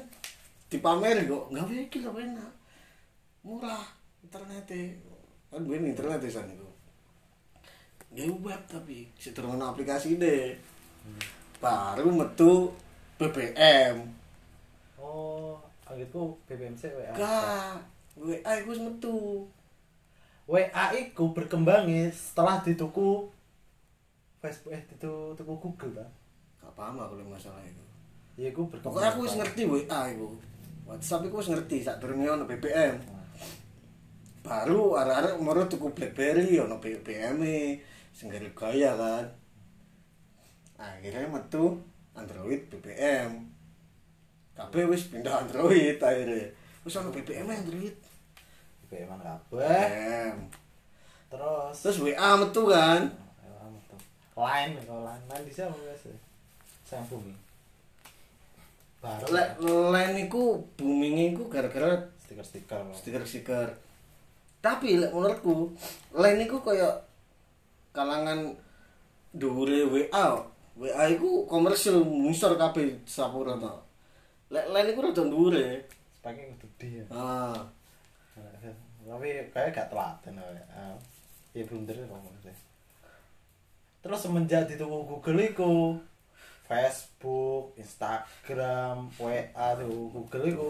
dipamer 0.69 1.25
kok 1.25 1.49
gawe 1.49 1.75
iki 1.75 2.05
lho 2.05 2.13
enak. 2.13 2.53
Murah 3.43 3.83
internet 4.23 4.69
kan 5.49 5.65
ben 5.65 5.89
internet 5.89 6.21
di 6.21 6.29
sana 6.29 6.53
itu 6.53 6.69
Gak 8.13 8.29
web 8.41 8.63
tapi 8.69 9.09
seterusnya 9.17 9.57
ono 9.57 9.65
aplikasi 9.73 10.17
deh 10.17 10.57
baru 11.59 12.11
metu 12.11 12.71
BBM 13.19 13.99
Oh, 14.95 15.59
anggitku 15.85 16.39
BBMC 16.45 16.83
WA. 16.95 17.13
gak 17.13 17.79
WA 18.15 18.53
iku 18.57 18.71
metu 18.79 19.17
WA 20.45 20.87
iku 20.95 21.33
berkembangnya 21.33 22.09
setelah 22.11 22.61
dituku 22.61 23.27
Facebook 24.39 24.71
eh 24.71 24.83
ditu 24.87 25.35
tuku 25.35 25.55
Google 25.59 25.99
ta. 25.99 26.07
gak 26.61 26.73
paham 26.75 26.99
aku 26.99 27.19
masalah 27.23 27.59
itu 27.63 27.83
Ya 28.39 28.49
iku 28.49 28.71
berkembang. 28.71 28.95
pokoknya 28.95 29.11
aku 29.11 29.23
ngerti 29.35 29.63
WA 29.67 30.01
iku 30.09 30.29
WhatsApp 30.87 31.27
iku 31.27 31.43
ngerti 31.43 31.77
saat 31.83 31.99
durunge 31.99 32.27
ono 32.27 32.47
BBM 32.47 32.95
baru 34.41 34.97
arek-arek 34.97 35.35
moro 35.43 35.67
tuku 35.67 35.91
BlackBerry 35.93 36.57
ono 36.57 36.79
BBM 36.79 37.37
e 37.45 37.83
sing 38.15 38.31
gaya 38.31 38.95
kan 38.95 39.27
akhirnya 40.79 41.27
metu 41.27 41.83
Android 42.15 42.71
BBM 42.71 43.51
kabeh 44.55 44.87
wis 44.87 45.11
pindah 45.11 45.43
Android 45.43 45.99
akhirnya 45.99 46.55
wis 46.87 46.95
ono 46.95 47.11
BBM 47.11 47.51
Android 47.51 47.95
BBM 48.87 49.11
kabeh. 49.21 49.85
BBM 49.85 50.37
Terus 51.29 51.77
terus 51.85 51.99
WA 52.01 52.31
metu 52.41 52.63
kan 52.73 53.05
WA 53.45 53.67
metu. 53.69 53.97
Line 54.33 54.73
kalau 54.87 55.05
line 55.05 55.25
line 55.29 55.45
bisa 55.45 55.69
apa 55.69 55.77
biasa? 55.77 56.09
Sayang 56.89 57.05
bumi. 57.13 57.35
Baru 58.99 59.29
lek 59.31 59.61
lain 59.63 60.15
iku 60.27 60.65
booming 60.75 61.37
iku 61.37 61.47
gara-gara 61.53 62.09
stiker-stiker. 62.25 62.81
stiker-stiker 62.97 63.69
tapi 64.59 64.99
lek 64.99 65.15
menurutku 65.15 65.71
lain 66.17 66.43
iku 66.43 66.59
kaya 66.65 66.89
kalangan 67.95 68.57
dhuwure 69.37 69.87
WA 69.87 70.27
WA 70.79 71.05
iku 71.11 71.43
komersil 71.51 72.07
musor 72.07 72.55
kabeh 72.55 73.03
sapura 73.03 73.59
to 73.59 73.75
lek 74.55 74.71
lain 74.71 74.95
iku 74.95 75.01
rada 75.05 75.23
dhuwure 75.27 75.85
Pakai 76.19 76.51
kudu 76.55 76.69
dia. 76.79 77.05
ah 77.15 77.55
Tapi 79.09 79.29
kayak 79.55 79.73
gak 79.73 79.89
telaten 79.89 80.37
WA. 80.39 80.87
Ya 81.57 81.63
blunder 81.65 81.97
kok 81.97 82.21
maksudnya. 82.21 82.55
Terus 84.05 84.21
semenjak 84.21 84.69
dituku 84.69 84.99
Google 85.09 85.41
iku 85.43 85.97
Facebook, 86.69 87.73
Instagram, 87.81 89.09
WA 89.17 89.67
tuh 89.81 90.13
Google 90.13 90.45
iku. 90.53 90.69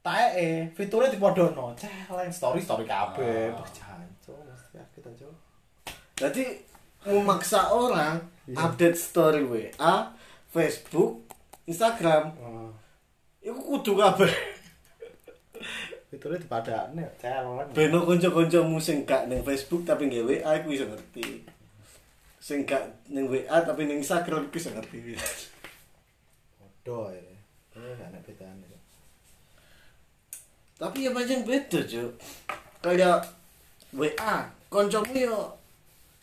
Tae 0.00 0.72
fiturnya 0.72 1.12
dipodono, 1.12 1.76
celeng 1.76 2.32
story 2.32 2.64
story 2.64 2.88
kabeh. 2.88 3.52
Ah. 3.52 3.60
Wah, 3.60 3.68
jancu 3.68 4.32
mesti 4.48 4.78
kita 4.96 5.10
jo. 5.18 5.28
jadi 6.18 6.44
memaksa 7.02 7.68
orang 7.68 8.18
Iya. 8.44 8.64
update 8.64 8.96
story 8.96 9.44
WA 9.44 9.94
Facebook 10.48 11.20
Instagram 11.64 12.32
Oh, 12.34 12.72
iku 13.38 13.60
kudu 13.76 13.92
kabeh 13.94 14.32
fiturnya 16.08 16.40
dipadane 16.40 17.04
celeng. 17.20 17.68
beno 17.70 18.00
kanca-kancamu 18.02 18.80
sing 18.80 19.04
gak 19.04 19.28
ning 19.28 19.44
Facebook 19.44 19.84
tapi 19.84 20.08
nggak 20.08 20.24
WA 20.24 20.50
iku 20.56 20.72
iso 20.72 20.88
ngerti 20.88 21.44
sing 22.40 22.64
gak 22.64 22.80
ning 23.06 23.28
WA 23.28 23.60
tapi 23.60 23.84
ning 23.84 24.00
Instagram 24.00 24.48
iku 24.48 24.56
iso 24.56 24.72
ngerti 24.72 24.96
Bodoh 26.56 27.12
ya. 27.12 27.20
Gak 27.76 28.08
ada 28.08 28.18
bedanya. 28.24 28.78
tapi 30.74 31.04
ya 31.04 31.10
pancen 31.10 31.44
beda 31.44 31.84
cuk 31.84 32.10
kayak 32.80 33.18
WA 33.92 34.34
kancamu 34.70 35.12
yo 35.12 35.57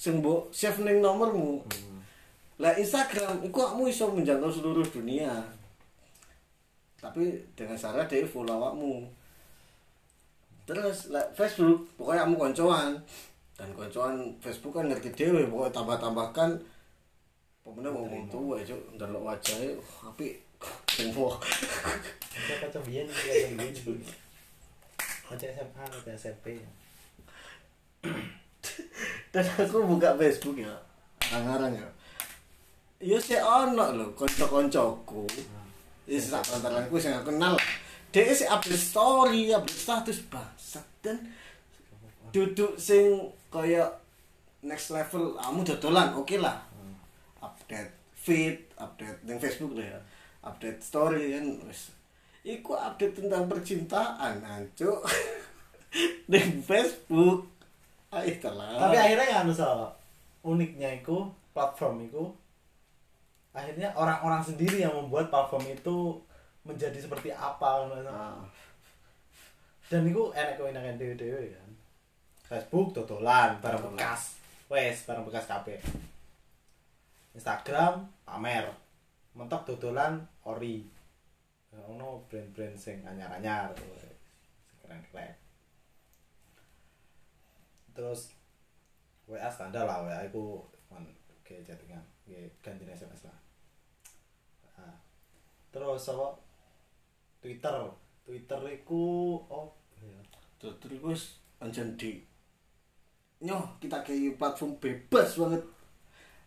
sing 0.06 0.22
mbok 0.22 0.54
save 0.54 0.86
ning 0.86 1.02
nomormu. 1.02 1.66
Lah 2.62 2.78
Instagram 2.78 3.42
iku 3.42 3.66
kamu 3.66 3.90
iso 3.90 4.06
menjangkau 4.14 4.54
seluruh 4.54 4.86
dunia. 4.86 5.34
Tapi 7.02 7.34
dengan 7.58 7.74
syarat 7.74 8.06
dia 8.06 8.22
follow 8.22 8.62
awakmu. 8.62 9.02
Terus 10.70 11.10
lah 11.10 11.26
Facebook 11.34 11.90
pokoknya 11.98 12.30
kamu 12.30 12.38
koncoan. 12.38 12.94
Dan 13.58 13.74
koncoan 13.74 14.30
Facebook 14.38 14.78
kan 14.78 14.86
ngerti 14.86 15.10
dewe 15.18 15.50
pokoknya 15.50 15.74
tambah-tambahkan 15.74 16.54
pemenang 17.66 17.98
ngomong 17.98 18.30
tua 18.30 18.62
cuk 18.62 18.78
ndelok 18.94 19.26
wajahnya 19.26 19.74
wah, 19.74 20.14
apik. 20.14 20.38
Semua 20.88 21.36
Saya 22.32 22.58
kaca 22.64 22.80
biyen, 22.86 23.10
kaca 23.10 23.34
biyen. 23.58 24.00
Kaca 25.26 25.46
SMA, 25.50 25.84
kaca 25.90 26.12
SMP. 26.14 26.62
Dan 29.36 29.44
aku 29.60 29.84
buka 29.84 30.16
Facebook 30.16 30.56
ya. 30.64 30.72
Ngarang 31.28 31.76
ya? 31.76 31.88
Ya 33.04 33.20
sih 33.20 33.36
ono 33.36 33.92
lho 33.92 34.16
kanca-kancaku. 34.16 35.28
Ya 36.08 36.16
sak 36.24 36.48
pantalanku 36.48 36.96
sing 36.96 37.12
aku 37.12 37.36
kenal. 37.36 37.60
Dia 38.16 38.32
sih 38.32 38.48
update 38.48 38.80
story 38.80 39.52
update 39.52 39.76
status 39.76 40.24
bangsat 40.32 40.88
dan 41.04 41.20
duduk 42.32 42.80
sing 42.80 43.28
kaya 43.52 43.92
next 44.64 44.96
level 44.96 45.36
kamu 45.36 45.68
dodolan 45.68 46.16
oke 46.16 46.40
lah. 46.40 46.64
Update 47.44 47.92
feed 48.16 48.72
update 48.80 49.20
yang 49.28 49.36
Facebook 49.44 49.76
deh 49.76 49.84
ya. 49.84 50.00
Update 50.48 50.80
story 50.80 51.36
kan 51.36 51.60
wis. 51.68 51.92
Iku 52.48 52.72
update 52.72 53.20
tentang 53.20 53.52
percintaan 53.52 54.40
anco 54.48 55.04
di 56.24 56.40
Facebook 56.72 57.55
ayo 58.16 58.34
telah 58.40 58.80
tapi 58.80 58.96
akhirnya 58.96 59.28
ya 59.28 59.40
so 59.52 59.92
uniknya 60.46 61.02
itu 61.02 61.18
platform 61.52 62.06
itu 62.06 62.24
akhirnya 63.56 63.96
orang-orang 63.96 64.44
sendiri 64.44 64.84
yang 64.84 64.92
membuat 64.92 65.32
platform 65.32 65.64
itu 65.72 66.20
menjadi 66.68 67.00
seperti 67.00 67.32
apa. 67.32 67.88
Ah, 68.10 68.44
dan 69.88 70.04
itu 70.04 70.34
enak 70.36 70.60
kau 70.60 70.68
enakan 70.68 71.00
dewe 71.00 71.16
dewe 71.16 71.56
kan. 71.56 71.70
Facebook 72.46 72.92
dodolan 72.92 73.58
barang 73.64 73.96
bekas. 73.96 74.36
wes 74.66 75.06
barang 75.06 75.24
bekas 75.24 75.46
kabeh. 75.46 75.80
Instagram 77.38 78.10
pamer. 78.26 78.74
Mentok 79.38 79.64
dodolan 79.70 80.26
ori. 80.44 80.84
Ono 81.76 82.24
brand-brand 82.32 82.76
sing 82.76 83.04
anyar-anyar 83.04 83.72
tuh 83.76 84.00
keren-keren 84.84 85.45
terus 87.96 88.36
WA 89.26 89.48
standar 89.50 89.88
lah 89.88 90.04
WA 90.04 90.22
itu 90.28 90.62
kan 90.92 91.02
kayak 91.42 91.66
chattingan 91.66 92.04
kayak 92.28 92.52
ganti 92.62 92.84
SMS 92.86 93.26
lah. 93.26 93.38
Nah, 94.78 94.96
terus 95.72 96.12
apa? 96.12 96.38
Twitter. 97.40 97.76
Twitter 98.26 98.62
itu 98.70 99.04
oh 99.50 99.72
ya 100.02 100.20
Twitter 100.60 100.98
iku 100.98 101.14
wis 101.14 101.40
anjen 101.62 101.94
di 101.94 102.22
nyoh 103.42 103.78
kita 103.80 104.04
kayak 104.04 104.36
platform 104.38 104.78
bebas 104.78 105.40
banget. 105.40 105.64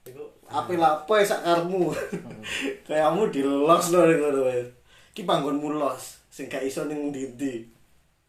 Itu 0.05 0.23
apa 0.47 0.71
lah 0.77 1.03
apa 1.03 1.13
ya 1.19 1.25
sakarmu 1.25 1.91
kayakmu 2.87 3.33
di 3.33 3.41
los 3.43 3.87
nih 3.91 4.15
ngono 4.21 4.41
wes. 4.47 4.69
Ki 5.17 5.27
panggonmu 5.27 5.75
los 5.75 6.19
sing 6.31 6.47
gak 6.47 6.63
iso 6.63 6.87
ning 6.87 7.11
ndi 7.11 7.67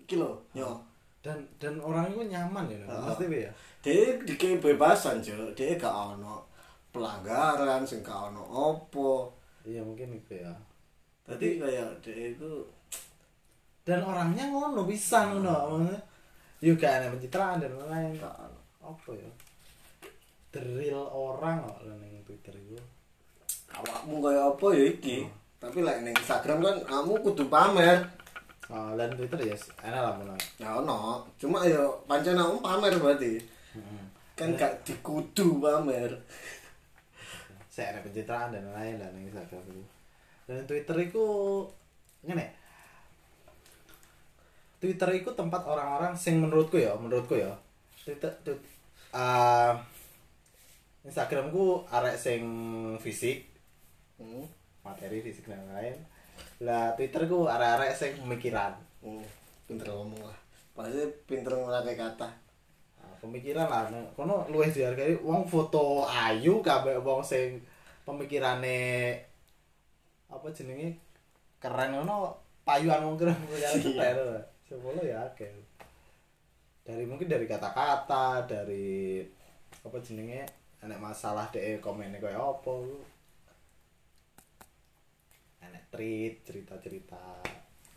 iki 0.01 0.17
lho 0.17 0.41
nyoh 0.57 0.88
dan 1.19 1.35
dan 1.59 1.75
orang 1.83 2.07
itu 2.09 2.23
nyaman 2.31 2.65
ya 2.71 2.79
Ah. 2.87 3.11
pasti 3.11 3.27
ya. 3.27 3.51
Dia 3.83 4.15
dikei 4.23 4.59
bebasan 4.59 5.19
cok 5.19 5.51
dia 5.51 5.75
gak 5.75 5.91
ono 6.15 6.47
pelanggaran 6.91 7.83
sing 7.83 7.99
gak 7.99 8.31
ono 8.31 8.43
opo. 8.43 9.35
Iya 9.67 9.83
mungkin 9.83 10.15
itu 10.15 10.39
ya. 10.39 10.51
Tadi 11.27 11.59
kayak 11.59 11.99
dia 12.01 12.33
itu 12.33 12.63
dan 13.83 13.99
orangnya 14.03 14.47
ngono 14.47 14.87
bisa 14.87 15.29
ngono. 15.29 15.51
Maksudnya 15.75 15.99
juga 16.59 16.87
ada 16.87 17.11
pencitraan 17.11 17.59
dan 17.59 17.71
lain-lain. 17.75 18.19
Apa 18.79 19.11
ya? 19.15 19.31
The 20.49 20.59
real 20.65 21.05
orang 21.05 21.61
kok 21.67 21.83
lo 21.85 21.93
neng 21.99 22.23
twitter 22.25 22.55
itu. 22.55 22.79
Awakmu 23.69 24.17
kayak 24.17 24.43
apa 24.55 24.67
ya 24.73 24.83
iki? 24.89 25.17
Tapi 25.59 25.77
like 25.83 26.01
ning 26.01 26.15
Instagram 26.15 26.63
kan 26.63 26.77
kamu 26.87 27.13
kudu 27.21 27.45
pamer 27.51 28.01
oh, 28.69 28.93
dan 28.95 29.09
twitter 29.17 29.39
ya 29.41 29.55
enak 29.83 30.01
lah 30.01 30.13
menurut. 30.17 30.45
Ya 30.61 30.69
ono. 30.77 31.25
Cuma 31.41 31.65
ya 31.65 31.81
pancen 32.05 32.37
kamu 32.37 32.61
pamer 32.61 32.93
berarti. 33.01 33.33
Kan 34.37 34.55
gak 34.55 34.85
dikudu 34.85 35.59
pamer. 35.59 36.11
Saya 37.67 37.97
ada 37.97 38.05
pencitraan 38.05 38.53
dan 38.53 38.65
lain-lain 38.69 39.01
lah 39.01 39.09
neng 39.11 39.27
instagram 39.27 39.61
itu. 39.67 39.83
Dan 40.49 40.65
twitter 40.65 40.97
itu 41.01 41.25
ngene. 42.25 42.47
Twitter 44.79 45.09
itu 45.11 45.29
tempat 45.35 45.67
orang-orang 45.67 46.15
sing 46.15 46.39
menurutku 46.39 46.79
ya, 46.79 46.95
menurutku 46.95 47.35
ya. 47.35 47.51
Twitter 47.99 48.31
tut, 48.47 48.59
ah, 49.11 49.75
Instagramku 51.03 51.83
arek 51.91 52.15
sing 52.15 52.43
fisik, 53.03 53.43
hmm. 54.19 54.47
materi 54.83 55.19
fisik 55.19 55.51
dan 55.51 55.67
lain. 55.67 55.99
Lah 56.59 56.91
Twitterku 56.95 57.47
arek-arek 57.47 57.95
sing 57.95 58.11
pemikiran. 58.19 58.75
hmm. 59.03 59.23
pinter 59.69 59.87
ngomong 59.93 60.25
lah 60.25 60.39
pasti 60.73 61.03
pinter 61.29 61.53
ngelakai 61.53 61.93
kata 61.93 62.29
Nah, 62.99 63.15
pemikiran 63.23 63.67
lah, 63.71 63.87
nah, 63.87 64.03
kono 64.11 64.43
luwih 64.51 64.67
dihargai 64.67 65.23
wong 65.23 65.47
foto 65.47 66.03
ayu 66.03 66.59
kabeh 66.59 66.99
wong 66.99 67.23
sing 67.23 67.63
pemikirane 68.03 69.15
apa 70.27 70.47
jenenge 70.51 70.99
keren 71.63 71.95
ngono 71.95 72.35
payuan 72.67 73.07
wong 73.07 73.15
keren 73.15 73.39
keren 73.47 73.75
keren. 73.79 74.43
Sepuluh 74.67 74.99
ya 74.99 75.23
akeh. 75.31 75.47
Dari 76.83 77.07
mungkin 77.07 77.31
dari 77.31 77.47
kata-kata, 77.47 78.43
dari 78.43 79.23
apa 79.79 79.97
jenenge 80.03 80.43
enek 80.83 80.99
masalah 80.99 81.47
deh 81.55 81.79
komennya 81.79 82.19
kayak 82.19 82.35
apa. 82.35 82.75
Enek 85.59 85.83
tweet, 85.91 86.33
cerita-cerita 86.47 87.43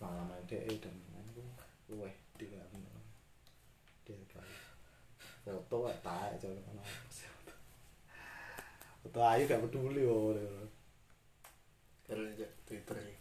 pengalaman 0.02 0.42
deh 0.50 0.66
dan 0.82 0.94
lain-lain 1.14 1.46
luweh 1.86 2.14
di 2.34 2.50
dia 2.50 2.64
kali 4.34 4.50
foto 5.46 5.86
kayak 5.86 6.02
taek 6.02 6.32
coba 6.42 6.58
kan 6.58 6.78
sih 7.10 7.28
foto. 9.02 9.18
Ayu 9.22 9.46
gak 9.46 9.62
peduli 9.62 10.02
oh 10.06 10.34
kalau 12.02 12.26
aja 12.26 12.46
Twitter 12.66 12.98
ya 12.98 13.16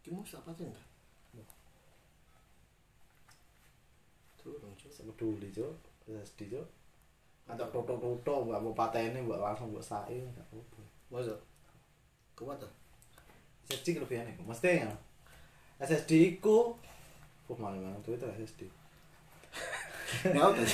kamu 0.00 0.26
siapa 0.26 0.50
tuh 0.58 0.66
enggak? 0.66 0.86
Turun 4.42 4.74
cuy 4.74 4.90
Gak 4.90 5.06
peduli 5.14 5.48
cok 5.54 5.74
SD 6.10 6.50
cok 6.50 6.66
atau 7.50 7.66
toto 7.74 7.98
toto 7.98 8.46
nggak 8.46 8.62
mau 8.62 8.74
patenin 8.74 9.26
buat 9.26 9.42
langsung 9.42 9.74
buat 9.74 9.82
sain 9.82 10.22
nggak 10.22 10.46
apa 10.54 10.82
masa 11.10 11.34
kuat 12.40 12.56
tuh 12.56 12.72
SSD 13.68 14.00
kelebihannya 14.00 14.32
mesti 14.40 14.80
ya 14.80 14.88
SSD 15.78 16.40
ku 16.40 16.72
oh 17.46 17.56
malah 17.56 17.76
malah 17.76 18.00
Twitter 18.00 18.24
SSD 18.32 18.64
nggak 20.24 20.48
tuh 20.56 20.66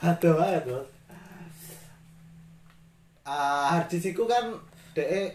ada 0.00 0.28
banget 0.32 0.62
bos 0.64 0.88
ah 3.26 3.74
hard 3.74 3.90
disk 3.90 4.14
iku 4.14 4.24
kan 4.24 4.54
de 4.94 5.34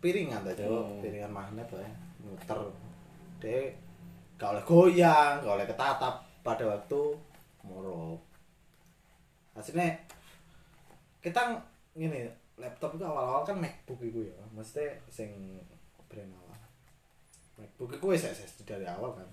piringan 0.00 0.40
ta 0.40 0.50
cok 0.50 0.64
Hmm. 0.64 1.00
piringan 1.00 1.28
magnet 1.28 1.68
lah 1.68 1.84
ya 1.84 1.92
muter. 2.20 2.58
De 3.36 3.56
gak 4.34 4.52
oleh 4.52 4.64
goyang 4.64 5.32
gak 5.40 5.54
oleh 5.54 5.66
ketatap 5.66 6.14
pada 6.40 6.64
waktu 6.64 7.02
moro 7.62 8.16
hasilnya 9.52 9.92
kita 11.20 11.40
gini 11.92 12.28
laptop 12.56 12.96
itu 12.96 13.04
awal-awal 13.04 13.44
kan 13.44 13.56
MacBook 13.60 14.00
itu 14.00 14.28
ya. 14.28 14.36
Maksudnya 14.52 14.96
sing 15.12 15.60
brand 16.08 16.32
awal. 16.32 16.56
MacBook 17.60 17.96
itu 17.96 18.06
wis 18.08 18.24
SSD 18.24 18.64
dari 18.64 18.86
awal 18.88 19.12
kan. 19.12 19.28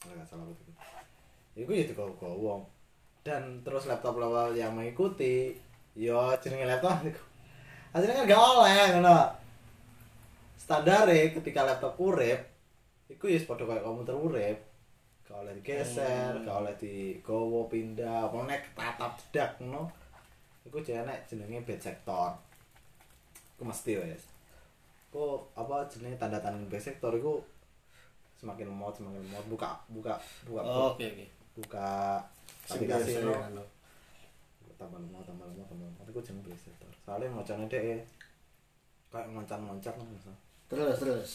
Kalau 0.00 0.14
nggak 0.16 0.28
salah 0.28 0.44
betul. 0.48 0.72
Itu 1.52 1.70
ya 1.72 1.84
digawa 1.84 2.12
wong. 2.16 2.62
Dan 3.20 3.60
terus 3.60 3.84
laptop 3.84 4.16
awal 4.16 4.56
yang 4.56 4.72
mengikuti 4.72 5.52
yo 5.98 6.32
jenenge 6.38 6.64
laptop 6.64 7.02
hasilnya 7.92 8.20
kan 8.22 8.30
gak 8.30 8.40
oleh 8.40 8.80
ngono. 8.94 9.18
Standar 10.60 11.08
ketika 11.08 11.64
laptop 11.64 11.96
urip 11.96 12.40
iku 13.08 13.24
ya 13.28 13.40
padha 13.44 13.64
kayak 13.64 13.84
komputer 13.84 14.16
urip. 14.16 14.58
Gak 15.28 15.44
oleh 15.44 15.52
digeser 15.60 16.32
Hmm. 16.36 16.44
gak 16.44 16.56
oleh 16.64 16.74
digowo 16.80 17.68
pindah 17.68 18.28
apa 18.32 18.36
nek 18.48 18.62
tatap 18.72 19.12
jedak 19.20 19.60
ngono 19.60 19.92
iku 20.68 20.84
jenenge 20.84 21.16
jenenge 21.24 21.64
bed 21.64 21.80
sector 21.80 22.36
iku 23.56 23.64
mesti 23.64 23.96
wes. 23.96 24.28
Kok 25.08 25.56
apa 25.56 25.88
jenenge 25.88 26.20
tanda 26.20 26.36
tanda 26.36 26.60
bed 26.68 26.84
sector 26.84 27.10
iku 27.16 27.40
semakin 28.36 28.68
lemot 28.68 28.92
semakin 28.92 29.24
lemot. 29.24 29.44
Buka 29.48 29.80
buka 29.88 30.20
buka 30.44 30.60
Oh, 30.60 30.92
oke 30.92 31.04
oke. 31.08 31.26
Buka 31.56 32.20
Sing 32.68 32.84
aplikasi 32.84 33.16
biasa 33.16 33.56
lo 33.56 33.64
ya, 34.68 34.72
tambah 34.76 35.00
lemot 35.00 35.24
tambah 35.24 35.48
lemot 35.48 35.66
tambah 35.66 35.88
lemot. 35.88 36.04
Iku 36.12 36.20
jenenge 36.20 36.52
bed 36.52 36.60
sector 36.60 36.92
soalnya 37.08 37.32
macane 37.32 37.64
dhek 37.64 38.04
kayak 39.08 39.24
ngoncan-ngoncan 39.32 39.96
kan 39.96 40.08
misal 40.12 40.36
terus 40.68 41.00
terus. 41.00 41.30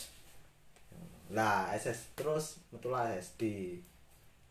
Lah 1.34 1.74
SS 1.74 2.14
terus 2.14 2.62
betul 2.70 2.94
lah 2.94 3.10
SSD 3.10 3.42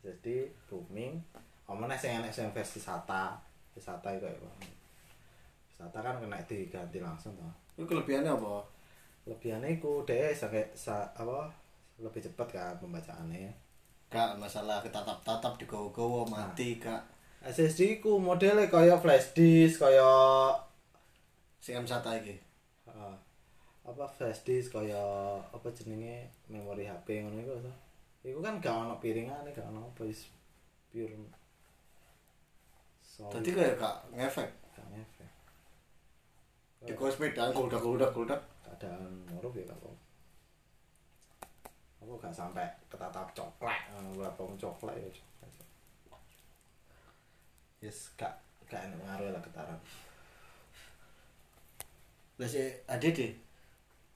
SSD 0.02 0.50
booming. 0.66 1.22
Omongnya 1.70 1.94
sing 1.94 2.18
enek 2.18 2.34
sing 2.34 2.50
versi 2.50 2.82
SATA 2.82 3.38
SATA 3.80 4.12
itu 4.12 4.24
kayak 4.28 4.40
apa 4.40 4.50
SATA 5.82 5.98
kan 5.98 6.16
kena 6.22 6.38
diganti 6.46 6.98
langsung 7.02 7.34
toh. 7.34 7.50
Itu 7.74 7.88
kelebihannya 7.88 8.30
apa? 8.30 8.62
Lebihannya 9.26 9.78
iku 9.80 10.06
deh 10.06 10.30
sampai 10.30 10.62
sa, 10.76 11.10
apa 11.16 11.50
lebih 11.98 12.22
cepat 12.22 12.48
kan 12.54 12.74
pembacaannya. 12.78 13.50
Kak 14.12 14.36
masalah 14.38 14.78
ketatap-tatap 14.84 15.58
di 15.58 15.64
gowo 15.66 16.22
mati 16.28 16.78
kak. 16.78 17.02
SSD 17.42 17.98
ku 17.98 18.22
modelnya 18.22 18.70
kayak 18.70 19.02
flash 19.02 19.34
disk 19.34 19.82
kayak 19.82 20.54
si 21.58 21.74
M1 21.74 21.90
lagi 22.06 22.38
ah, 22.86 23.18
apa 23.82 24.06
flash 24.06 24.46
disk 24.46 24.78
kayak 24.78 25.42
apa 25.50 25.66
jenenge 25.74 26.30
memori 26.46 26.86
HP 26.86 27.26
ngono 27.26 27.42
iku 27.42 27.58
to. 27.58 27.72
Iku 28.22 28.38
kan 28.38 28.62
gak 28.62 28.86
ono 28.86 29.02
piringane, 29.02 29.50
gak 29.50 29.66
ono 29.74 29.90
apa 29.90 30.06
pure 30.94 31.16
solid 33.12 33.32
Tadi 33.36 33.50
kayak 33.52 33.76
gak 33.76 33.96
ngefek. 34.16 34.48
gak 34.72 34.86
ngefek 34.88 35.30
Di 36.82 36.92
kos 36.96 37.14
sepeda 37.14 37.52
guldak 37.52 37.84
guldak 37.84 38.10
guldak. 38.10 38.40
keadaan 38.64 39.12
ngorup 39.28 39.52
ya 39.52 39.68
apa 39.68 39.88
apa 42.02 42.12
gak 42.18 42.34
sampai 42.34 42.66
ketatap 42.88 43.28
coklat 43.36 43.78
berapa 44.16 44.42
coklat 44.56 44.96
ya 44.96 45.08
coklat 45.12 45.50
yes 47.78 48.10
gak 48.16 48.32
gak 48.66 48.88
enak 48.88 48.98
ngaruh 49.04 49.28
lah 49.30 49.42
getaran 49.44 49.78
Lah 52.40 52.48
si 52.48 52.64
jadi 52.88 53.28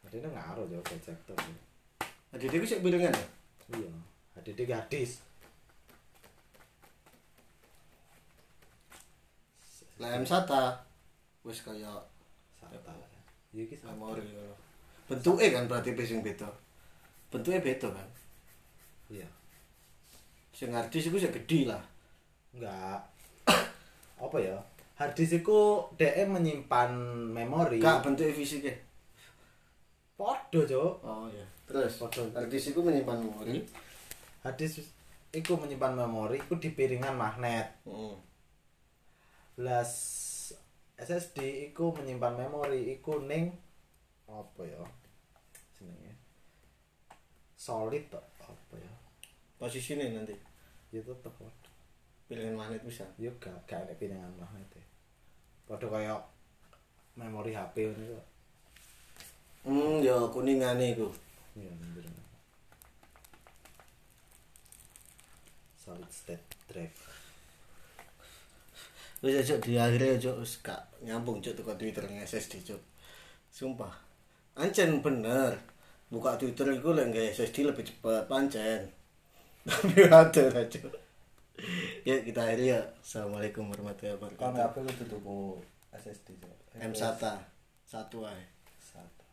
ini 0.06 0.22
ngaruh 0.22 0.64
jauh 0.70 0.82
projector. 0.82 1.36
ADD 2.32 2.54
ku 2.56 2.66
sik 2.66 2.80
bilangan 2.80 3.12
ya. 3.12 3.26
iya 3.76 3.90
ada 4.38 4.50
di 4.50 4.64
gadis 4.64 5.25
Lah 9.96 10.12
M 10.12 10.24
Sata 10.24 10.76
wis 11.40 11.62
kaya 11.62 11.88
Sata 12.58 12.92
iya 13.50 13.64
ki 13.64 13.74
sama 13.74 13.96
memori 14.12 14.20
ngono. 14.22 14.52
Bentuke 15.06 15.48
kan 15.48 15.64
berarti 15.64 15.96
sing 16.02 16.20
beda. 16.20 16.44
Bentuke 17.30 17.58
beda 17.58 17.88
kan. 17.88 18.08
iya 19.08 19.24
Sing 20.50 20.72
harddisk 20.72 21.08
iku 21.08 21.16
sik 21.16 21.32
gedhi 21.32 21.64
lah. 21.64 21.80
enggak 22.52 23.00
apa 24.24 24.36
ya 24.40 24.56
harddisk 24.96 25.44
itu 25.44 25.60
DM 25.94 26.32
menyimpan 26.32 26.88
memori 27.28 27.76
Gak 27.78 28.00
bentuke 28.00 28.32
fisike. 28.32 28.72
podo 30.16 30.64
cok 30.64 30.92
Oh 31.04 31.28
iya. 31.28 31.44
Terus 31.68 32.00
Podo. 32.00 32.24
harddisk 32.32 32.72
iku 32.72 32.80
menyimpan 32.80 33.20
memori. 33.20 33.60
harddisk 34.40 34.80
itu 35.30 35.52
menyimpan 35.52 35.92
memori 35.94 36.40
itu 36.40 36.54
di 36.56 36.72
piringan 36.72 37.12
magnet 37.12 37.68
Heeh. 37.84 38.14
Belas 38.16 38.25
SSD 39.56 41.38
iku 41.72 41.96
menyimpan 41.96 42.36
memori 42.36 42.92
iku 42.92 43.24
ning 43.24 43.56
apa 44.28 44.62
ya 44.68 44.84
jenenge? 45.76 46.12
Solid 47.56 48.04
tok 48.12 48.24
apa 48.44 48.74
ya? 48.76 48.92
Posisine 49.56 50.12
nanti? 50.12 50.36
Ya 50.92 51.00
tetep 51.00 51.32
pilihan 52.28 52.52
magnet 52.58 52.82
bisa. 52.84 53.06
ya 53.16 53.30
gak 53.40 53.54
gak 53.64 53.86
ada 53.86 53.94
piringan 53.96 54.34
magnet 54.36 54.68
e. 54.76 54.82
Padha 55.64 55.88
kaya 55.88 56.14
memori 57.16 57.56
HP 57.56 57.90
ngono 57.90 58.04
kok 58.20 58.26
Hmm, 59.66 59.98
ya 59.98 60.14
kuningane 60.30 60.94
iku. 60.94 61.08
ya 61.58 61.72
bener. 61.74 62.06
Solid 65.80 66.10
state 66.12 66.44
drive 66.70 66.94
Wis 69.24 69.34
aja 69.40 69.56
di 69.56 69.80
akhirnya 69.80 70.32
wis 70.36 70.60
gak 70.60 70.80
nyambung 71.00 71.40
cuk 71.40 71.56
teko 71.56 71.72
Twitter 71.80 72.04
SSD 72.04 72.60
cuk. 72.66 72.82
Sumpah. 73.48 73.92
Ancen 74.56 75.00
bener. 75.00 75.56
Buka 76.12 76.36
Twitter 76.36 76.68
iku 76.76 76.92
lek 76.92 77.10
nggae 77.10 77.32
SSD 77.32 77.64
lebih 77.64 77.84
cepat 77.88 78.28
pancen. 78.28 78.92
Tapi 79.66 80.06
ada 80.06 80.44
aja. 80.52 80.80
Ya 82.04 82.16
kita 82.20 82.44
akhiri 82.44 82.76
ya. 82.76 82.80
Assalamualaikum 83.00 83.72
warahmatullahi 83.72 84.14
kan 84.36 84.52
wabarakatuh. 84.54 84.60
HP 84.60 84.76
lu 84.84 84.92
tutup 85.00 85.24
SSD 85.96 86.28
M 86.76 86.92
SATA 86.92 87.40
satu 87.86 88.26
ae. 88.28 88.44
satu 88.82 89.24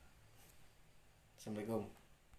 Assalamualaikum. 1.36 2.03